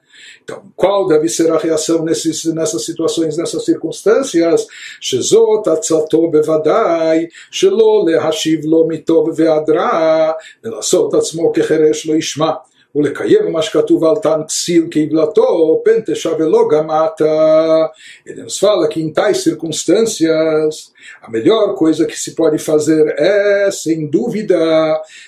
Então, 0.49 0.63
qual 0.75 1.07
deve 1.07 1.27
ser 1.29 1.51
a 1.51 1.57
reação 1.57 2.03
nesses, 2.03 2.45
nessas 2.45 2.85
situações, 2.85 3.37
nessas 3.37 3.65
circunstâncias? 3.65 4.67
Shezot 5.01 5.69
atzato 5.69 6.29
bevadai, 6.29 7.27
shelo 7.51 8.03
lehashiv 8.05 8.63
lo 8.65 8.85
mitov 8.87 9.31
ve'adra, 9.35 10.35
ולעשות 10.63 11.13
עצמו 11.13 11.51
כחירש 11.53 12.05
לא 12.05 12.15
ישמע. 12.15 12.51
ולקיים 12.95 13.51
מה 13.51 13.61
שכתוב 13.61 14.03
על 14.03 14.15
תן 14.15 14.43
כסיל 14.47 14.87
כעוולתו, 14.91 15.81
פן 15.85 15.99
תשווה 16.05 16.45
לו 16.45 16.67
גם 16.67 16.87
אתה. 16.91 17.85
Ele 18.27 18.43
nos 18.43 18.57
fala 18.57 18.87
que 18.87 19.01
em 19.01 19.11
tais 19.11 19.43
circunstâncias, 19.43 20.93
a 21.21 21.29
melhor 21.29 21.75
coisa 21.75 22.05
que 22.05 22.17
se 22.17 22.33
pode 22.33 22.57
fazer 22.57 23.03
é, 23.17 23.69
sem 23.69 24.07
dúvida, 24.07 24.57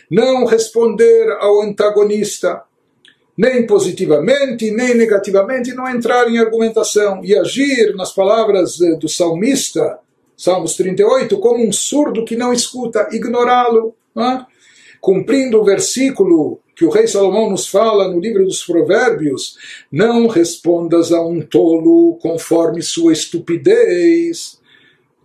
não 0.09 0.45
responder 0.45 1.29
ao 1.39 1.61
antagonista 1.61 2.61
nem 3.42 3.66
positivamente, 3.66 4.70
nem 4.70 4.94
negativamente, 4.94 5.74
não 5.74 5.88
entrar 5.88 6.30
em 6.30 6.38
argumentação 6.38 7.24
e 7.24 7.36
agir 7.36 7.92
nas 7.96 8.12
palavras 8.12 8.80
eh, 8.80 8.94
do 8.94 9.08
salmista, 9.08 9.98
Salmos 10.36 10.76
38, 10.76 11.36
como 11.38 11.66
um 11.66 11.72
surdo 11.72 12.24
que 12.24 12.36
não 12.36 12.52
escuta, 12.52 13.08
ignorá-lo, 13.10 13.96
é? 14.16 14.44
cumprindo 15.00 15.60
o 15.60 15.64
versículo 15.64 16.60
que 16.76 16.84
o 16.84 16.90
rei 16.90 17.08
Salomão 17.08 17.50
nos 17.50 17.66
fala 17.66 18.06
no 18.06 18.20
livro 18.20 18.44
dos 18.44 18.64
Provérbios: 18.64 19.56
não 19.90 20.28
respondas 20.28 21.10
a 21.10 21.20
um 21.20 21.40
tolo 21.40 22.16
conforme 22.22 22.80
sua 22.80 23.12
estupidez. 23.12 24.60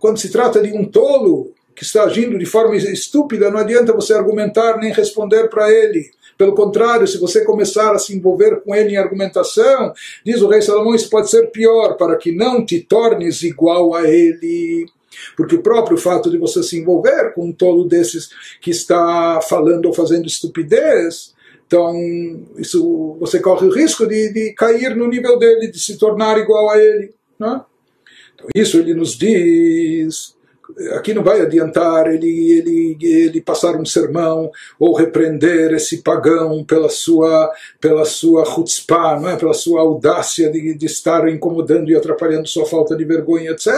Quando 0.00 0.18
se 0.18 0.28
trata 0.30 0.60
de 0.60 0.72
um 0.72 0.84
tolo 0.84 1.52
que 1.74 1.84
está 1.84 2.02
agindo 2.02 2.36
de 2.36 2.46
forma 2.46 2.76
estúpida, 2.76 3.48
não 3.48 3.60
adianta 3.60 3.92
você 3.92 4.12
argumentar 4.12 4.76
nem 4.78 4.92
responder 4.92 5.48
para 5.48 5.70
ele 5.70 6.17
pelo 6.38 6.54
contrário, 6.54 7.06
se 7.08 7.18
você 7.18 7.44
começar 7.44 7.92
a 7.92 7.98
se 7.98 8.16
envolver 8.16 8.62
com 8.62 8.72
ele 8.72 8.92
em 8.94 8.96
argumentação, 8.96 9.92
diz 10.24 10.40
o 10.40 10.46
rei 10.46 10.62
Salomão, 10.62 10.94
isso 10.94 11.10
pode 11.10 11.28
ser 11.28 11.50
pior, 11.50 11.96
para 11.96 12.16
que 12.16 12.30
não 12.30 12.64
te 12.64 12.80
tornes 12.80 13.42
igual 13.42 13.92
a 13.92 14.08
ele. 14.08 14.86
Porque 15.36 15.56
o 15.56 15.62
próprio 15.62 15.98
fato 15.98 16.30
de 16.30 16.38
você 16.38 16.62
se 16.62 16.78
envolver 16.78 17.34
com 17.34 17.46
um 17.46 17.52
tolo 17.52 17.84
desses 17.84 18.30
que 18.60 18.70
está 18.70 19.40
falando 19.42 19.86
ou 19.86 19.92
fazendo 19.92 20.28
estupidez, 20.28 21.34
então 21.66 21.92
isso 22.56 23.16
você 23.18 23.40
corre 23.40 23.66
o 23.66 23.72
risco 23.72 24.06
de, 24.06 24.32
de 24.32 24.52
cair 24.54 24.94
no 24.94 25.08
nível 25.08 25.38
dele, 25.40 25.72
de 25.72 25.80
se 25.80 25.98
tornar 25.98 26.38
igual 26.38 26.70
a 26.70 26.78
ele. 26.78 27.12
Né? 27.36 27.60
Então 28.34 28.46
isso 28.54 28.78
ele 28.78 28.94
nos 28.94 29.18
diz 29.18 30.37
aqui 30.94 31.14
não 31.14 31.22
vai 31.22 31.40
adiantar 31.40 32.06
ele, 32.12 32.52
ele, 32.52 32.98
ele 33.00 33.40
passar 33.40 33.76
um 33.76 33.84
sermão 33.84 34.50
ou 34.78 34.94
repreender 34.94 35.72
esse 35.72 36.02
pagão 36.02 36.64
pela 36.64 36.88
sua, 36.88 37.52
pela 37.80 38.04
sua 38.04 38.44
chutzpah, 38.44 39.20
é? 39.32 39.36
pela 39.36 39.54
sua 39.54 39.80
audácia 39.80 40.50
de, 40.50 40.74
de 40.74 40.86
estar 40.86 41.28
incomodando 41.28 41.90
e 41.90 41.96
atrapalhando 41.96 42.48
sua 42.48 42.66
falta 42.66 42.96
de 42.96 43.04
vergonha, 43.04 43.52
etc. 43.52 43.68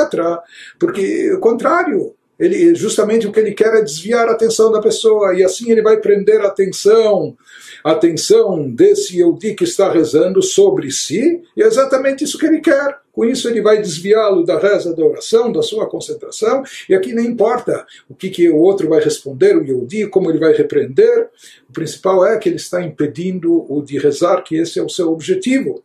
Porque, 0.78 1.32
o 1.32 1.40
contrário, 1.40 2.14
ele, 2.38 2.74
justamente 2.74 3.26
o 3.26 3.32
que 3.32 3.38
ele 3.38 3.52
quer 3.52 3.74
é 3.74 3.82
desviar 3.82 4.26
a 4.28 4.32
atenção 4.32 4.72
da 4.72 4.80
pessoa, 4.80 5.34
e 5.34 5.44
assim 5.44 5.70
ele 5.70 5.82
vai 5.82 5.98
prender 5.98 6.40
a 6.40 6.46
atenção, 6.46 7.36
atenção 7.84 8.70
desse 8.70 9.18
Yehudi 9.18 9.54
que 9.54 9.64
está 9.64 9.90
rezando 9.90 10.42
sobre 10.42 10.90
si, 10.90 11.42
e 11.56 11.62
é 11.62 11.66
exatamente 11.66 12.24
isso 12.24 12.38
que 12.38 12.46
ele 12.46 12.60
quer. 12.60 12.98
Com 13.12 13.24
isso 13.24 13.48
ele 13.48 13.60
vai 13.60 13.80
desviá-lo 13.80 14.44
da 14.44 14.58
reza, 14.58 14.94
da 14.94 15.04
oração, 15.04 15.50
da 15.50 15.62
sua 15.62 15.88
concentração, 15.88 16.62
e 16.88 16.94
aqui 16.94 17.12
nem 17.12 17.26
importa 17.26 17.86
o 18.08 18.14
que, 18.14 18.30
que 18.30 18.48
o 18.48 18.56
outro 18.56 18.88
vai 18.88 19.00
responder, 19.02 19.56
o 19.56 19.62
Yehudi, 19.62 20.06
como 20.06 20.30
ele 20.30 20.38
vai 20.38 20.52
repreender, 20.52 21.28
o 21.68 21.72
principal 21.72 22.24
é 22.24 22.38
que 22.38 22.48
ele 22.48 22.56
está 22.56 22.82
impedindo 22.82 23.66
o 23.72 23.82
de 23.82 23.98
rezar, 23.98 24.42
que 24.42 24.56
esse 24.56 24.78
é 24.78 24.82
o 24.82 24.88
seu 24.88 25.10
objetivo. 25.12 25.82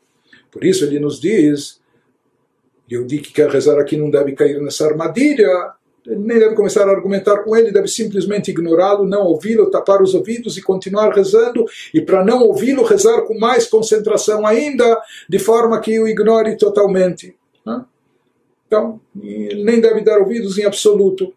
Por 0.52 0.64
isso 0.64 0.86
ele 0.86 1.00
nos 1.00 1.20
diz, 1.20 1.82
Yehudi 2.90 3.20
que 3.20 3.34
quer 3.34 3.50
rezar 3.50 3.80
aqui 3.80 3.98
não 3.98 4.10
deve 4.10 4.34
cair 4.34 4.62
nessa 4.62 4.86
armadilha, 4.86 5.74
nem 6.08 6.40
deve 6.40 6.56
começar 6.56 6.88
a 6.88 6.92
argumentar 6.92 7.40
com 7.40 7.56
ele, 7.56 7.72
deve 7.72 7.88
simplesmente 7.88 8.52
ignorá-lo, 8.52 9.08
não 9.08 9.24
ouvi-lo, 9.24 9.70
tapar 9.70 10.02
os 10.02 10.14
ouvidos 10.14 10.58
e 10.58 10.62
continuar 10.62 11.14
rezando, 11.14 11.66
e 11.94 12.02
para 12.02 12.24
não 12.24 12.44
ouvi-lo, 12.44 12.84
rezar 12.84 13.22
com 13.22 13.38
mais 13.38 13.68
concentração 13.68 14.46
ainda, 14.46 15.02
de 15.28 15.40
forma 15.40 15.80
que 15.80 16.00
o 16.00 16.08
ignore 16.08 16.58
totalmente. 16.58 17.36
Né? 17.66 17.84
Então, 18.68 19.00
ele 19.22 19.64
nem 19.64 19.82
deve 19.82 20.02
dar 20.02 20.20
ouvidos 20.20 20.58
em 20.58 20.66
absoluto. 20.66 21.34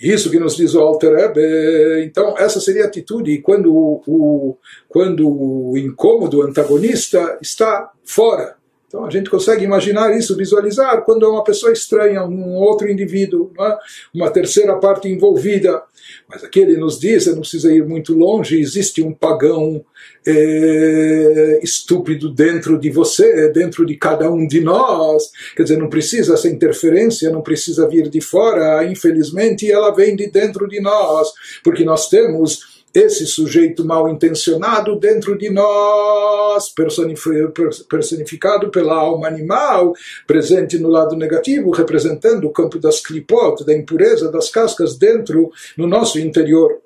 Isso 0.00 0.30
que 0.30 0.38
nos 0.38 0.56
diz 0.56 0.74
o 0.74 0.80
Alter 0.80 1.12
Ebe, 1.18 2.04
então 2.04 2.34
essa 2.38 2.58
seria 2.58 2.84
a 2.84 2.86
atitude 2.86 3.38
quando 3.42 3.70
o, 3.74 4.56
quando 4.88 5.28
o 5.28 5.76
incômodo 5.76 6.40
antagonista 6.40 7.38
está 7.42 7.92
fora 8.02 8.59
então 8.90 9.04
a 9.04 9.10
gente 9.10 9.30
consegue 9.30 9.64
imaginar 9.64 10.18
isso, 10.18 10.36
visualizar 10.36 11.04
quando 11.04 11.24
é 11.24 11.28
uma 11.28 11.44
pessoa 11.44 11.72
estranha, 11.72 12.24
um 12.24 12.56
outro 12.56 12.90
indivíduo, 12.90 13.52
é? 13.60 13.78
uma 14.12 14.28
terceira 14.32 14.76
parte 14.78 15.06
envolvida. 15.06 15.80
Mas 16.28 16.42
aqui 16.42 16.58
ele 16.58 16.76
nos 16.76 16.98
diz, 16.98 17.26
não 17.26 17.38
precisa 17.38 17.72
ir 17.72 17.86
muito 17.86 18.12
longe, 18.12 18.58
existe 18.58 19.00
um 19.00 19.14
pagão 19.14 19.84
é, 20.26 21.60
estúpido 21.62 22.34
dentro 22.34 22.80
de 22.80 22.90
você, 22.90 23.52
dentro 23.52 23.86
de 23.86 23.96
cada 23.96 24.28
um 24.28 24.44
de 24.44 24.60
nós. 24.60 25.30
Quer 25.54 25.62
dizer, 25.62 25.78
não 25.78 25.88
precisa 25.88 26.34
essa 26.34 26.48
interferência, 26.48 27.30
não 27.30 27.42
precisa 27.42 27.88
vir 27.88 28.08
de 28.08 28.20
fora, 28.20 28.84
infelizmente 28.84 29.70
ela 29.70 29.94
vem 29.94 30.16
de 30.16 30.28
dentro 30.28 30.66
de 30.66 30.80
nós, 30.80 31.28
porque 31.62 31.84
nós 31.84 32.08
temos 32.08 32.79
esse 32.94 33.26
sujeito 33.26 33.84
mal 33.84 34.08
intencionado 34.08 34.98
dentro 34.98 35.38
de 35.38 35.48
nós, 35.50 36.72
personificado 37.88 38.70
pela 38.70 38.94
alma 38.94 39.28
animal, 39.28 39.94
presente 40.26 40.78
no 40.78 40.88
lado 40.88 41.16
negativo, 41.16 41.70
representando 41.70 42.46
o 42.46 42.52
campo 42.52 42.78
das 42.78 43.00
clipot, 43.00 43.64
da 43.64 43.72
impureza 43.74 44.30
das 44.30 44.50
cascas 44.50 44.96
dentro, 44.96 45.52
no 45.76 45.86
nosso 45.86 46.18
interior. 46.18 46.80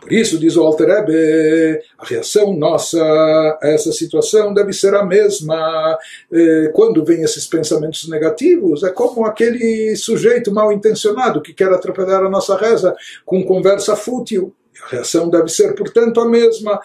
Por 0.00 0.12
isso, 0.12 0.38
diz 0.38 0.56
o 0.56 0.62
Alter 0.62 0.90
Ebe, 0.90 1.80
a 1.98 2.04
reação 2.04 2.52
nossa 2.54 3.00
a 3.00 3.68
essa 3.68 3.90
situação 3.92 4.52
deve 4.52 4.72
ser 4.72 4.94
a 4.94 5.04
mesma. 5.04 5.98
Eh, 6.30 6.70
quando 6.74 7.04
vem 7.04 7.22
esses 7.22 7.46
pensamentos 7.46 8.06
negativos, 8.08 8.82
é 8.82 8.90
como 8.90 9.24
aquele 9.24 9.96
sujeito 9.96 10.52
mal 10.52 10.70
intencionado 10.72 11.40
que 11.40 11.54
quer 11.54 11.72
atrapalhar 11.72 12.22
a 12.22 12.28
nossa 12.28 12.56
reza 12.56 12.94
com 13.24 13.42
conversa 13.44 13.96
fútil. 13.96 14.52
A 14.84 14.88
reação 14.90 15.28
deve 15.30 15.48
ser, 15.48 15.74
portanto, 15.74 16.20
a 16.20 16.28
mesma. 16.28 16.80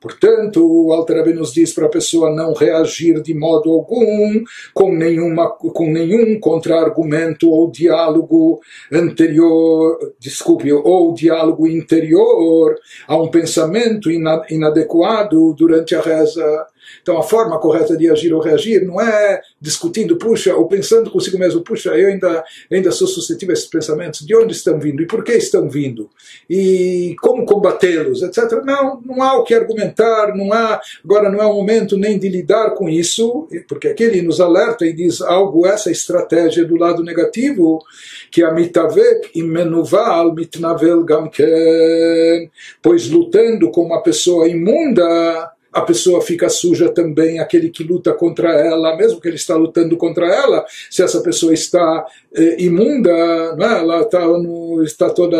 Portanto, 0.00 0.64
o 0.64 0.92
Alter 0.92 1.34
nos 1.34 1.52
diz 1.52 1.74
para 1.74 1.86
a 1.86 1.90
pessoa 1.90 2.34
não 2.34 2.54
reagir 2.54 3.20
de 3.20 3.34
modo 3.34 3.70
algum 3.70 4.42
com, 4.72 4.92
nenhuma, 4.92 5.50
com 5.50 5.90
nenhum 5.90 6.40
contra-argumento 6.40 7.50
ou 7.50 7.70
diálogo 7.70 8.60
anterior, 8.90 9.98
desculpe, 10.18 10.72
ou 10.72 11.12
diálogo 11.12 11.66
interior 11.66 12.76
a 13.06 13.16
um 13.16 13.28
pensamento 13.28 14.10
inadequado 14.10 15.54
durante 15.54 15.94
a 15.94 16.00
reza. 16.00 16.66
Então 17.02 17.18
a 17.18 17.22
forma 17.22 17.58
correta 17.58 17.96
de 17.96 18.10
agir 18.10 18.32
ou 18.32 18.40
reagir 18.40 18.84
não 18.84 19.00
é 19.00 19.40
discutindo, 19.60 20.16
puxa, 20.16 20.54
ou 20.54 20.66
pensando 20.66 21.10
consigo 21.10 21.38
mesmo, 21.38 21.60
puxa, 21.62 21.90
eu 21.90 22.08
ainda, 22.08 22.44
ainda 22.70 22.90
sou 22.90 23.06
suscetível 23.06 23.52
a 23.52 23.54
esses 23.54 23.66
pensamentos, 23.66 24.26
de 24.26 24.34
onde 24.36 24.52
estão 24.52 24.78
vindo? 24.78 25.02
E 25.02 25.06
por 25.06 25.24
que 25.24 25.32
estão 25.32 25.68
vindo? 25.68 26.10
E 26.48 27.16
como 27.20 27.44
combatê-los, 27.44 28.22
etc. 28.22 28.62
Não, 28.64 29.00
não 29.04 29.22
há 29.22 29.38
o 29.38 29.44
que 29.44 29.54
argumentar, 29.54 30.34
não 30.36 30.52
há, 30.52 30.80
agora 31.04 31.30
não 31.30 31.40
é 31.40 31.46
o 31.46 31.54
momento 31.54 31.96
nem 31.96 32.18
de 32.18 32.28
lidar 32.28 32.70
com 32.70 32.88
isso, 32.88 33.48
porque 33.68 33.88
aqui 33.88 34.04
ele 34.04 34.22
nos 34.22 34.40
alerta 34.40 34.86
e 34.86 34.92
diz 34.92 35.20
algo, 35.20 35.66
essa 35.66 35.90
estratégia 35.90 36.64
do 36.64 36.76
lado 36.76 37.02
negativo, 37.02 37.82
que 38.30 38.42
a 38.42 38.52
mitavek 38.52 39.30
imenuval 39.34 40.34
mitnavel 40.34 41.04
gamken, 41.04 42.50
pois 42.82 43.08
lutando 43.08 43.70
com 43.70 43.82
uma 43.82 44.02
pessoa 44.02 44.48
imunda, 44.48 45.52
a 45.76 45.82
pessoa 45.82 46.22
fica 46.22 46.48
suja 46.48 46.88
também, 46.88 47.38
aquele 47.38 47.68
que 47.68 47.84
luta 47.84 48.14
contra 48.14 48.50
ela, 48.50 48.96
mesmo 48.96 49.20
que 49.20 49.28
ele 49.28 49.36
está 49.36 49.54
lutando 49.56 49.94
contra 49.98 50.26
ela, 50.26 50.64
se 50.90 51.02
essa 51.02 51.20
pessoa 51.20 51.52
está 51.52 52.06
eh, 52.34 52.56
imunda, 52.60 53.54
né, 53.56 53.80
ela 53.80 54.00
está, 54.00 54.26
no, 54.26 54.82
está 54.82 55.10
toda 55.10 55.36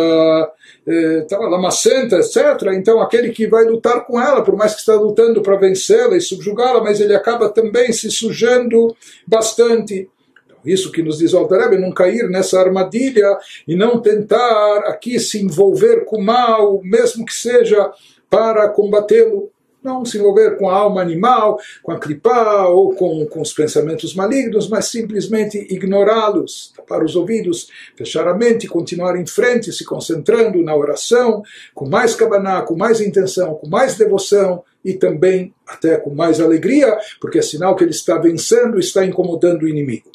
eh, 0.86 1.20
está 1.22 1.38
lamacenta, 1.38 2.16
etc. 2.16 2.36
Então 2.74 3.00
aquele 3.00 3.30
que 3.30 3.46
vai 3.46 3.64
lutar 3.64 4.04
com 4.04 4.20
ela, 4.20 4.44
por 4.44 4.54
mais 4.56 4.74
que 4.74 4.80
está 4.80 4.94
lutando 4.94 5.40
para 5.40 5.56
vencê-la 5.56 6.18
e 6.18 6.20
subjugá-la, 6.20 6.84
mas 6.84 7.00
ele 7.00 7.14
acaba 7.14 7.48
também 7.48 7.90
se 7.90 8.10
sujando 8.10 8.94
bastante. 9.26 10.06
Então, 10.44 10.58
isso 10.66 10.92
que 10.92 11.02
nos 11.02 11.16
diz 11.16 11.32
o 11.32 11.38
Altareb, 11.38 11.78
não 11.78 11.92
cair 11.92 12.28
nessa 12.28 12.60
armadilha 12.60 13.38
e 13.66 13.74
não 13.74 14.02
tentar 14.02 14.80
aqui 14.80 15.18
se 15.18 15.42
envolver 15.42 16.04
com 16.04 16.18
o 16.18 16.22
mal, 16.22 16.78
mesmo 16.84 17.24
que 17.24 17.32
seja 17.32 17.90
para 18.28 18.68
combatê-lo 18.68 19.50
não 19.86 20.04
se 20.04 20.18
envolver 20.18 20.58
com 20.58 20.68
a 20.68 20.74
alma 20.74 21.00
animal, 21.00 21.58
com 21.82 21.92
a 21.92 21.98
clipá 21.98 22.66
ou 22.66 22.94
com, 22.94 23.24
com 23.26 23.40
os 23.40 23.52
pensamentos 23.52 24.14
malignos, 24.14 24.68
mas 24.68 24.86
simplesmente 24.86 25.56
ignorá-los, 25.70 26.72
tapar 26.76 27.04
os 27.04 27.14
ouvidos, 27.14 27.68
fechar 27.96 28.26
a 28.26 28.34
mente, 28.34 28.66
continuar 28.66 29.16
em 29.16 29.24
frente, 29.24 29.72
se 29.72 29.84
concentrando 29.84 30.60
na 30.62 30.74
oração, 30.74 31.42
com 31.72 31.88
mais 31.88 32.16
cabaná, 32.16 32.62
com 32.62 32.76
mais 32.76 33.00
intenção, 33.00 33.54
com 33.54 33.68
mais 33.68 33.96
devoção 33.96 34.64
e 34.84 34.94
também 34.94 35.54
até 35.66 35.96
com 35.96 36.14
mais 36.14 36.40
alegria, 36.40 36.98
porque 37.20 37.38
é 37.38 37.42
sinal 37.42 37.76
que 37.76 37.84
ele 37.84 37.92
está 37.92 38.18
vencendo, 38.18 38.78
está 38.78 39.04
incomodando 39.04 39.62
o 39.62 39.68
inimigo. 39.68 40.10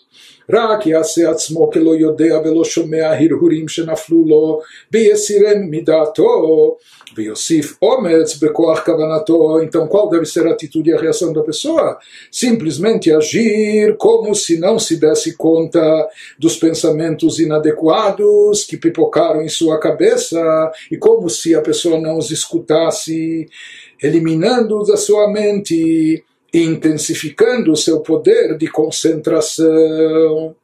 רק 0.51 0.87
יעשה 0.87 1.31
עצמו 1.31 1.71
כלא 1.71 1.97
יודע 1.97 2.39
ולא 2.45 2.65
שומע 2.65 3.13
הרהורים 3.13 3.69
שנפלו 3.69 4.25
לו, 4.27 4.61
ויסירם 4.93 5.71
מדעתו, 5.71 6.77
ויוסיף 7.17 7.79
אומץ 7.83 8.43
בכוח 8.43 8.85
כוונתו. 8.85 9.59
Então, 9.63 9.89
qual 9.89 10.09
deve 10.09 10.27
ser 10.27 10.47
a 10.47 10.51
atitude 10.53 10.91
e 10.91 10.93
a 10.93 11.01
reação 11.01 11.33
da 11.33 11.43
pessoa? 11.43 11.99
Simplesmente 12.31 13.13
agir 13.13 13.97
como 13.97 14.35
se 14.35 14.59
não 14.59 14.79
se 14.79 14.97
desse 14.97 15.37
conta 15.37 16.09
dos 16.39 16.57
pensamentos 16.57 17.39
inadequados 17.39 18.65
que 18.65 18.77
pipocaram 18.77 19.43
em 19.43 19.49
sua 19.49 19.79
cabeça 19.81 20.71
e 20.91 20.97
como 20.97 21.29
se 21.31 21.55
a 21.55 21.63
pessoa 21.63 21.99
não 22.01 22.19
os 22.19 22.31
escutasse, 22.31 23.49
eliminando 24.03 24.83
da 24.85 24.97
sua 24.97 25.31
mente 25.31 26.23
intensificando 26.54 27.72
o 27.72 27.78
seu 27.78 28.02
poder 28.02 28.58
de 28.58 28.68
concentração. 28.68 30.56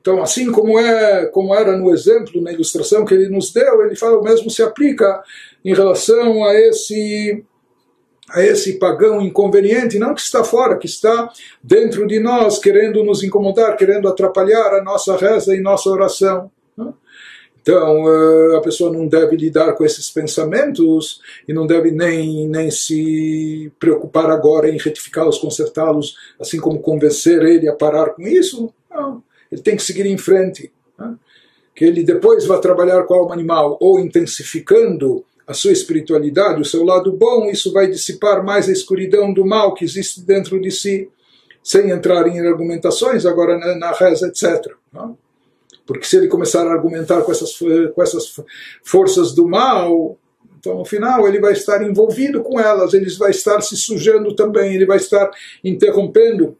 Então, 0.00 0.22
assim 0.22 0.50
como 0.52 0.78
é, 0.78 1.26
como 1.26 1.54
era 1.54 1.76
no 1.76 1.92
exemplo, 1.92 2.40
na 2.40 2.52
ilustração 2.52 3.04
que 3.04 3.12
ele 3.12 3.28
nos 3.28 3.52
deu, 3.52 3.84
ele 3.84 3.96
fala 3.96 4.18
o 4.18 4.22
mesmo 4.22 4.48
se 4.48 4.62
aplica 4.62 5.22
em 5.64 5.74
relação 5.74 6.44
a 6.44 6.54
esse 6.54 7.44
a 8.28 8.42
esse 8.42 8.78
pagão 8.78 9.20
inconveniente, 9.20 10.00
não 10.00 10.12
que 10.12 10.20
está 10.20 10.42
fora, 10.42 10.76
que 10.76 10.86
está 10.86 11.30
dentro 11.62 12.06
de 12.08 12.18
nós, 12.18 12.58
querendo 12.58 13.04
nos 13.04 13.22
incomodar, 13.22 13.76
querendo 13.76 14.08
atrapalhar 14.08 14.74
a 14.74 14.82
nossa 14.82 15.16
reza 15.16 15.54
e 15.54 15.60
nossa 15.60 15.88
oração. 15.88 16.50
Então, 17.66 18.08
eh, 18.08 18.56
a 18.56 18.60
pessoa 18.60 18.92
não 18.92 19.08
deve 19.08 19.34
lidar 19.34 19.72
com 19.72 19.84
esses 19.84 20.08
pensamentos 20.08 21.20
e 21.48 21.52
não 21.52 21.66
deve 21.66 21.90
nem, 21.90 22.46
nem 22.46 22.70
se 22.70 23.72
preocupar 23.80 24.30
agora 24.30 24.70
em 24.70 24.78
retificá-los, 24.78 25.38
consertá-los, 25.38 26.14
assim 26.38 26.60
como 26.60 26.78
convencer 26.78 27.42
ele 27.42 27.68
a 27.68 27.74
parar 27.74 28.10
com 28.10 28.22
isso. 28.22 28.72
Não, 28.88 29.20
ele 29.50 29.62
tem 29.62 29.74
que 29.74 29.82
seguir 29.82 30.06
em 30.06 30.16
frente. 30.16 30.72
Né? 30.96 31.16
que 31.76 31.84
ele 31.84 32.02
depois 32.02 32.46
vai 32.46 32.58
trabalhar 32.58 33.02
com 33.02 33.12
a 33.12 33.18
alma 33.18 33.34
animal, 33.34 33.76
ou 33.80 34.00
intensificando 34.00 35.22
a 35.46 35.52
sua 35.52 35.72
espiritualidade, 35.72 36.62
o 36.62 36.64
seu 36.64 36.82
lado 36.82 37.12
bom, 37.12 37.50
isso 37.50 37.70
vai 37.70 37.86
dissipar 37.86 38.42
mais 38.42 38.68
a 38.68 38.72
escuridão 38.72 39.32
do 39.32 39.44
mal 39.44 39.74
que 39.74 39.84
existe 39.84 40.22
dentro 40.22 40.58
de 40.58 40.70
si, 40.70 41.08
sem 41.62 41.90
entrar 41.90 42.26
em 42.26 42.40
argumentações 42.40 43.26
agora 43.26 43.58
na, 43.58 43.76
na 43.76 43.92
reza, 43.92 44.28
etc. 44.28 44.72
Não? 44.90 45.18
Porque 45.86 46.04
se 46.04 46.16
ele 46.16 46.28
começar 46.28 46.66
a 46.66 46.72
argumentar 46.72 47.22
com 47.22 47.30
essas, 47.30 47.56
com 47.94 48.02
essas 48.02 48.40
forças 48.82 49.32
do 49.32 49.48
mal, 49.48 50.18
então 50.58 50.78
no 50.78 50.84
final 50.84 51.28
ele 51.28 51.38
vai 51.38 51.52
estar 51.52 51.80
envolvido 51.82 52.42
com 52.42 52.58
elas, 52.58 52.92
ele 52.92 53.08
vai 53.16 53.30
estar 53.30 53.60
se 53.60 53.76
sujando 53.76 54.34
também, 54.34 54.74
ele 54.74 54.84
vai 54.84 54.96
estar 54.96 55.30
interrompendo 55.62 56.56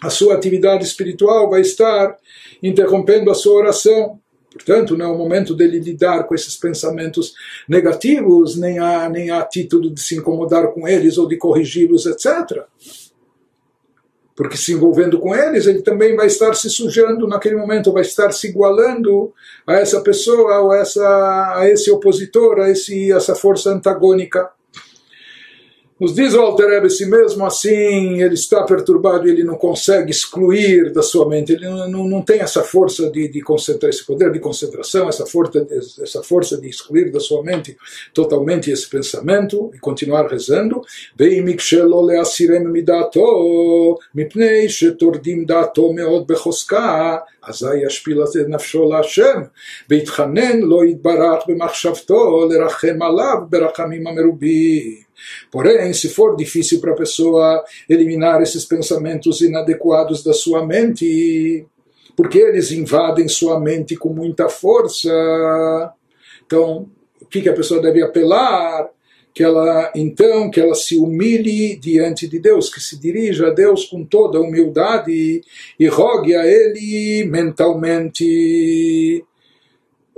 a 0.00 0.10
sua 0.10 0.34
atividade 0.34 0.84
espiritual, 0.84 1.50
vai 1.50 1.60
estar 1.60 2.16
interrompendo 2.62 3.30
a 3.30 3.34
sua 3.34 3.58
oração. 3.58 4.18
Portanto, 4.50 4.96
não 4.96 5.06
é 5.06 5.08
o 5.08 5.18
momento 5.18 5.54
dele 5.54 5.78
lidar 5.78 6.24
com 6.24 6.34
esses 6.34 6.56
pensamentos 6.56 7.34
negativos, 7.68 8.56
nem 8.56 8.78
há, 8.78 9.08
nem 9.08 9.30
há 9.30 9.42
título 9.42 9.90
de 9.90 10.00
se 10.00 10.16
incomodar 10.16 10.68
com 10.68 10.88
eles 10.88 11.18
ou 11.18 11.28
de 11.28 11.36
corrigi-los, 11.36 12.06
etc. 12.06 12.64
Porque 14.36 14.56
se 14.56 14.74
envolvendo 14.74 15.18
com 15.18 15.34
eles, 15.34 15.66
ele 15.66 15.80
também 15.80 16.14
vai 16.14 16.26
estar 16.26 16.54
se 16.54 16.68
sujando 16.68 17.26
naquele 17.26 17.56
momento, 17.56 17.92
vai 17.92 18.02
estar 18.02 18.30
se 18.32 18.48
igualando 18.48 19.32
a 19.66 19.74
essa 19.76 20.02
pessoa, 20.02 20.60
ou 20.60 20.72
a, 20.72 20.78
essa, 20.78 21.54
a 21.56 21.70
esse 21.70 21.90
opositor, 21.90 22.60
a 22.60 22.68
esse, 22.68 23.10
essa 23.10 23.34
força 23.34 23.70
antagônica. 23.70 24.46
Nos 25.98 26.14
diz 26.14 26.34
o 26.34 26.40
Altereb, 26.40 26.90
se 26.90 27.06
mesmo 27.06 27.46
assim 27.46 28.20
ele 28.20 28.34
está 28.34 28.62
perturbado 28.64 29.26
e 29.26 29.30
ele 29.30 29.42
não 29.42 29.56
consegue 29.56 30.10
excluir 30.10 30.92
da 30.92 31.02
sua 31.02 31.26
mente, 31.26 31.54
ele 31.54 31.66
não, 31.66 31.88
não, 31.88 32.08
não 32.08 32.22
tem 32.22 32.40
essa 32.40 32.62
força 32.62 33.10
de, 33.10 33.28
de 33.28 33.40
concentrar, 33.40 33.88
esse 33.88 34.04
poder 34.04 34.30
de 34.30 34.38
concentração, 34.38 35.08
essa 35.08 35.24
força, 35.24 35.66
essa 36.02 36.22
força 36.22 36.60
de 36.60 36.68
excluir 36.68 37.10
da 37.10 37.18
sua 37.18 37.42
mente 37.42 37.76
totalmente 38.12 38.70
esse 38.70 38.86
pensamento 38.90 39.70
e 39.74 39.78
continuar 39.78 40.26
rezando. 40.28 40.82
Bem, 41.16 41.42
meod. 45.94 46.26
אזי 47.45 47.85
ישפיל 47.85 48.23
את 48.23 48.47
נפשו 48.47 48.89
להשם, 48.89 49.41
ויתחנן 49.89 50.59
לו 50.59 50.83
יתברך 50.83 51.43
במחשבתו 51.47 52.49
לרחם 52.49 53.01
עליו 53.01 53.37
ברחמים 53.49 54.07
המרובים. 54.07 55.11
Porém, 55.51 55.93
se 55.93 56.09
for 56.09 56.35
difícil 56.35 56.81
para 56.81 56.93
a 56.93 56.95
pessoa 56.95 57.63
eliminar 57.87 58.41
esses 58.41 58.65
pensamentos 58.65 59.41
inadequados 59.41 60.23
da 60.23 60.33
sua 60.33 60.65
mente, 60.65 61.65
porque 62.15 62.39
eles 62.39 62.71
invadem 62.71 63.27
sua 63.27 63.59
mente 63.59 63.95
com 63.95 64.09
muita 64.09 64.49
força, 64.49 65.13
então 66.45 66.89
o 67.21 67.25
que, 67.25 67.41
que 67.41 67.49
a 67.49 67.53
pessoa 67.53 67.81
deve 67.81 68.01
apelar? 68.01 68.89
Que 69.36 69.44
ela, 69.44 69.92
então, 69.94 70.50
que 70.50 70.58
ela 70.58 70.74
se 70.74 70.96
humilhe 70.96 71.76
diante 71.76 72.26
de 72.26 72.38
Deus, 72.38 72.72
que 72.72 72.80
se 72.80 72.98
dirija 72.98 73.48
a 73.48 73.50
Deus 73.50 73.84
com 73.84 74.02
toda 74.02 74.40
humildade 74.40 75.42
e 75.78 75.86
rogue 75.88 76.34
a 76.34 76.46
Ele 76.46 77.22
mentalmente. 77.26 79.22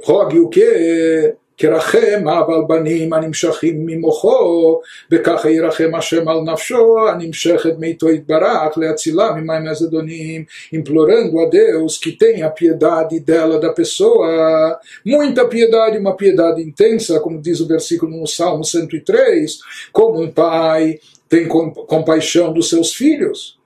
Rogue 0.04 0.38
o 0.38 0.48
quê? 0.48 1.34
כרחם 1.57 2.27
אב 2.27 2.49
על 2.49 2.61
בנים 2.67 3.13
הנמשכים 3.13 3.85
ממוחו, 3.85 4.81
וככה 5.11 5.49
ירחם 5.49 5.95
השם 5.95 6.27
על 6.27 6.41
נפשו 6.41 7.09
הנמשכת 7.09 7.73
מאיתו 7.79 8.09
יתברך 8.09 8.77
להצילה 8.77 9.31
ממים 9.31 9.67
הזדונים, 9.67 10.45
implorando 10.73 11.39
a 11.39 11.49
Deus 11.49 11.97
que 11.97 12.11
tenha 12.11 12.49
piedade 12.49 13.19
dela, 13.19 13.59
da 13.59 13.69
pessoa, 13.69 14.77
muita 15.05 15.45
piedade, 15.45 15.97
uma 15.97 16.15
piedade 16.15 16.61
intensa, 16.61 17.19
como 17.19 17.41
diz 17.41 17.59
o 17.61 17.67
versículo 17.67 18.17
no 18.17 18.27
Salmo 18.27 18.63
103, 18.63 19.59
como 19.91 20.21
um 20.21 20.31
pai 20.31 20.99
tem 21.29 21.47
compaixão 21.47 22.51
dos 22.51 22.69
seus 22.69 22.93
filhos 22.93 23.56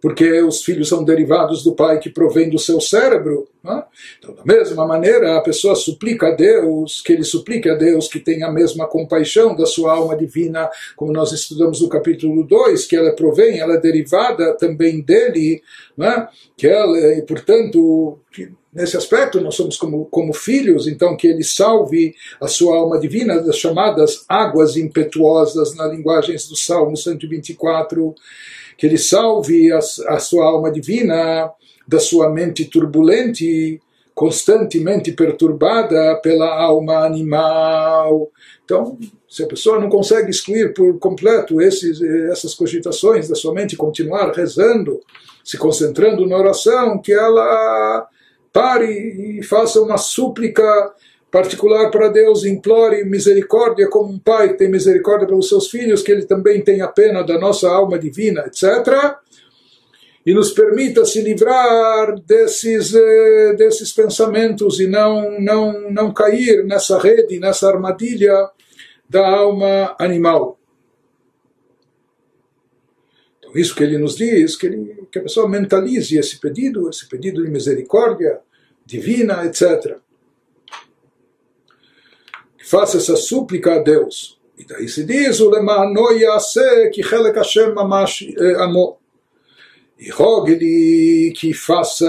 porque 0.00 0.40
os 0.42 0.64
filhos 0.64 0.88
são 0.88 1.04
derivados 1.04 1.62
do 1.62 1.74
pai 1.74 1.98
que 1.98 2.08
provém 2.08 2.48
do 2.48 2.58
seu 2.58 2.80
cérebro. 2.80 3.46
Né? 3.62 3.82
Então, 4.18 4.34
da 4.34 4.42
mesma 4.44 4.86
maneira, 4.86 5.36
a 5.36 5.42
pessoa 5.42 5.74
suplica 5.74 6.28
a 6.28 6.34
Deus, 6.34 7.02
que 7.02 7.12
ele 7.12 7.24
suplique 7.24 7.68
a 7.68 7.74
Deus 7.74 8.08
que 8.08 8.18
tenha 8.18 8.46
a 8.46 8.52
mesma 8.52 8.86
compaixão 8.86 9.54
da 9.54 9.66
sua 9.66 9.92
alma 9.92 10.16
divina, 10.16 10.70
como 10.96 11.12
nós 11.12 11.32
estudamos 11.32 11.82
no 11.82 11.88
capítulo 11.88 12.44
2, 12.44 12.86
que 12.86 12.96
ela 12.96 13.14
provém, 13.14 13.58
ela 13.58 13.74
é 13.74 13.80
derivada 13.80 14.56
também 14.56 15.02
dele, 15.02 15.62
né? 15.96 16.28
que 16.56 16.66
ela, 16.66 16.98
e 17.14 17.22
portanto, 17.22 18.18
nesse 18.72 18.96
aspecto 18.96 19.40
nós 19.40 19.54
somos 19.54 19.76
como, 19.76 20.06
como 20.06 20.32
filhos, 20.32 20.86
então 20.86 21.16
que 21.16 21.26
ele 21.26 21.44
salve 21.44 22.14
a 22.40 22.46
sua 22.46 22.76
alma 22.76 22.98
divina 22.98 23.40
das 23.42 23.56
chamadas 23.56 24.24
águas 24.26 24.76
impetuosas 24.76 25.74
na 25.74 25.86
linguagens 25.86 26.48
do 26.48 26.56
Salmo 26.56 26.96
124 26.96 28.14
que 28.80 28.86
ele 28.86 28.96
salve 28.96 29.70
a, 29.70 29.78
a 30.08 30.18
sua 30.18 30.46
alma 30.46 30.72
divina 30.72 31.52
da 31.86 32.00
sua 32.00 32.30
mente 32.30 32.64
turbulente, 32.64 33.78
constantemente 34.14 35.12
perturbada 35.12 36.18
pela 36.22 36.48
alma 36.62 37.04
animal. 37.04 38.30
Então, 38.64 38.98
se 39.28 39.42
a 39.42 39.46
pessoa 39.46 39.78
não 39.78 39.90
consegue 39.90 40.30
excluir 40.30 40.72
por 40.72 40.98
completo 40.98 41.60
esses, 41.60 42.00
essas 42.30 42.54
cogitações 42.54 43.28
da 43.28 43.34
sua 43.34 43.52
mente, 43.52 43.76
continuar 43.76 44.32
rezando, 44.32 44.98
se 45.44 45.58
concentrando 45.58 46.26
na 46.26 46.38
oração, 46.38 47.02
que 47.02 47.12
ela 47.12 48.08
pare 48.50 48.86
e 49.40 49.42
faça 49.42 49.78
uma 49.82 49.98
súplica 49.98 50.64
particular 51.30 51.90
para 51.90 52.08
Deus, 52.08 52.44
implore 52.44 53.04
misericórdia 53.04 53.88
como 53.88 54.12
um 54.12 54.18
pai 54.18 54.56
tem 54.56 54.68
misericórdia 54.68 55.28
pelos 55.28 55.48
seus 55.48 55.70
filhos, 55.70 56.02
que 56.02 56.10
ele 56.10 56.24
também 56.24 56.62
tenha 56.62 56.88
pena 56.88 57.22
da 57.22 57.38
nossa 57.38 57.68
alma 57.70 57.98
divina, 57.98 58.46
etc. 58.46 59.16
E 60.26 60.34
nos 60.34 60.50
permita 60.50 61.04
se 61.04 61.22
livrar 61.22 62.18
desses, 62.20 62.94
eh, 62.94 63.54
desses 63.56 63.92
pensamentos 63.92 64.80
e 64.80 64.86
não, 64.86 65.40
não, 65.40 65.90
não 65.90 66.12
cair 66.12 66.64
nessa 66.64 66.98
rede, 66.98 67.38
nessa 67.38 67.68
armadilha 67.68 68.50
da 69.08 69.26
alma 69.26 69.94
animal. 69.98 70.58
Então, 73.38 73.52
isso 73.54 73.74
que 73.74 73.84
ele 73.84 73.98
nos 73.98 74.16
diz, 74.16 74.56
que, 74.56 74.66
ele, 74.66 75.06
que 75.10 75.18
a 75.20 75.22
pessoa 75.22 75.48
mentalize 75.48 76.18
esse 76.18 76.38
pedido, 76.38 76.90
esse 76.90 77.08
pedido 77.08 77.42
de 77.42 77.50
misericórdia 77.50 78.40
divina, 78.84 79.46
etc 79.46 80.00
faça 82.70 82.98
essa 82.98 83.16
súplica 83.16 83.74
a 83.74 83.78
Deus. 83.80 84.38
E 84.56 84.64
daí 84.64 84.88
se 84.88 85.04
diz, 85.04 85.40
o 85.40 85.50
lemano 85.50 86.06
ki 86.92 87.02
Hashem 87.02 87.74
mamash 87.74 88.22
eh, 88.38 88.62
amo. 88.62 88.96
E 89.98 90.08
rogue-lhe 90.08 91.32
que 91.36 91.52
faça, 91.52 92.06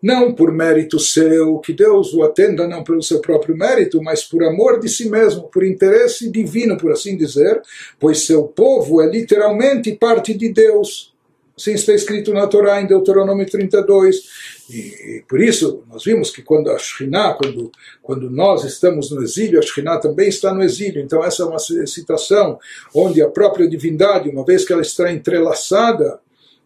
não 0.00 0.32
por 0.32 0.52
mérito 0.52 1.00
seu, 1.00 1.58
que 1.58 1.72
Deus 1.72 2.14
o 2.14 2.22
atenda 2.22 2.68
não 2.68 2.84
pelo 2.84 3.02
seu 3.02 3.20
próprio 3.20 3.56
mérito, 3.56 4.00
mas 4.02 4.22
por 4.22 4.44
amor 4.44 4.78
de 4.78 4.88
si 4.88 5.10
mesmo, 5.10 5.48
por 5.48 5.64
interesse 5.64 6.30
divino, 6.30 6.78
por 6.78 6.92
assim 6.92 7.16
dizer, 7.16 7.60
pois 7.98 8.20
seu 8.20 8.44
povo 8.44 9.02
é 9.02 9.06
literalmente 9.10 9.92
parte 9.96 10.32
de 10.32 10.52
Deus. 10.52 11.12
Assim 11.56 11.72
está 11.72 11.92
escrito 11.92 12.32
na 12.32 12.46
Torá, 12.46 12.80
em 12.80 12.86
Deuteronômio 12.86 13.44
32. 13.44 14.57
E 14.68 15.24
por 15.26 15.40
isso 15.40 15.82
nós 15.88 16.04
vimos 16.04 16.30
que 16.30 16.42
quando 16.42 16.70
a 16.70 16.78
Shekhinah, 16.78 17.34
quando, 17.34 17.72
quando 18.02 18.30
nós 18.30 18.64
estamos 18.64 19.10
no 19.10 19.22
exílio, 19.22 19.58
a 19.58 19.62
Shekhinah 19.62 19.98
também 19.98 20.28
está 20.28 20.52
no 20.52 20.62
exílio. 20.62 21.00
Então 21.00 21.24
essa 21.24 21.42
é 21.42 21.46
uma 21.46 21.58
situação 21.58 22.58
onde 22.94 23.22
a 23.22 23.28
própria 23.30 23.68
divindade, 23.68 24.28
uma 24.28 24.44
vez 24.44 24.66
que 24.66 24.72
ela 24.72 24.82
está 24.82 25.10
entrelaçada 25.10 26.20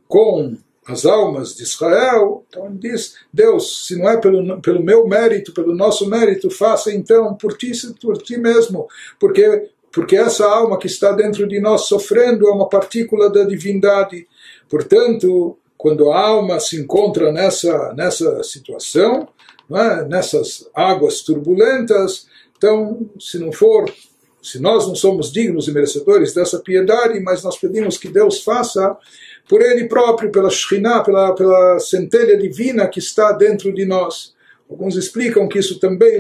com 0.09 0.57
as 0.85 1.07
almas 1.07 1.55
de 1.55 1.63
Israel, 1.63 2.45
então 2.49 2.67
ele 2.67 2.79
diz, 2.79 3.15
Deus, 3.33 3.87
se 3.87 3.97
não 3.97 4.09
é 4.09 4.17
pelo, 4.17 4.61
pelo 4.61 4.83
meu 4.83 5.07
mérito, 5.07 5.53
pelo 5.55 5.73
nosso 5.73 6.09
mérito, 6.09 6.51
faça 6.51 6.93
então 6.93 7.35
por 7.37 7.57
ti, 7.57 7.71
por 8.01 8.19
ti 8.19 8.37
mesmo, 8.37 8.89
porque 9.19 9.71
porque 9.93 10.17
essa 10.17 10.47
alma 10.47 10.79
que 10.79 10.87
está 10.87 11.13
dentro 11.13 11.47
de 11.47 11.61
nós 11.61 11.83
sofrendo 11.83 12.49
é 12.49 12.51
uma 12.51 12.67
partícula 12.67 13.31
da 13.31 13.45
divindade. 13.45 14.27
Portanto, 14.67 15.59
quando 15.83 16.13
a 16.13 16.21
alma 16.21 16.61
se 16.61 16.81
encontra 16.81 17.33
nessa, 17.33 17.93
nessa 17.95 18.41
situação, 18.45 19.27
é? 19.69 20.05
nessas 20.05 20.71
águas 20.73 21.23
turbulentas, 21.23 22.29
então, 22.57 23.11
se 23.19 23.37
não 23.37 23.51
for, 23.51 23.93
se 24.41 24.61
nós 24.61 24.87
não 24.87 24.95
somos 24.95 25.33
dignos 25.33 25.67
e 25.67 25.73
merecedores 25.73 26.33
dessa 26.33 26.61
piedade, 26.61 27.19
mas 27.19 27.43
nós 27.43 27.59
pedimos 27.59 27.99
que 27.99 28.07
Deus 28.07 28.45
faça 28.45 28.97
por 29.49 29.61
Ele 29.61 29.89
próprio, 29.89 30.31
pela 30.31 30.51
Shekhinah, 30.51 31.03
pela, 31.03 31.35
pela 31.35 31.81
centelha 31.81 32.39
divina 32.39 32.87
que 32.87 33.01
está 33.01 33.33
dentro 33.33 33.75
de 33.75 33.85
nós. 33.85 34.35
Alguns 34.73 34.97
explicam 34.97 35.47
que 35.47 35.59
isso 35.59 35.79
também, 35.79 36.19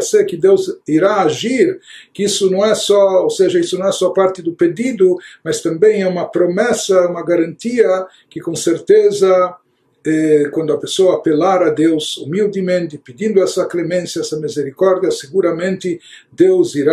ser 0.00 0.24
que 0.24 0.36
Deus 0.36 0.72
irá 0.86 1.22
agir, 1.22 1.80
que 2.14 2.22
isso 2.22 2.48
não 2.48 2.64
é 2.64 2.76
só, 2.76 3.24
ou 3.24 3.30
seja, 3.30 3.58
isso 3.58 3.76
não 3.76 3.88
é 3.88 3.92
só 3.92 4.10
parte 4.10 4.40
do 4.40 4.52
pedido, 4.52 5.18
mas 5.42 5.60
também 5.60 6.00
é 6.00 6.06
uma 6.06 6.24
promessa, 6.24 7.08
uma 7.08 7.24
garantia 7.24 8.06
que 8.30 8.40
com 8.40 8.54
certeza 8.54 9.56
eh, 10.04 10.48
quando 10.52 10.72
a 10.72 10.78
pessoa 10.78 11.16
apelar 11.16 11.62
a 11.62 11.70
Deus 11.70 12.16
humildemente, 12.18 12.98
pedindo 12.98 13.42
essa 13.42 13.64
clemência, 13.66 14.20
essa 14.20 14.38
misericórdia, 14.38 15.10
seguramente 15.10 16.00
Deus 16.32 16.76
irá 16.76 16.90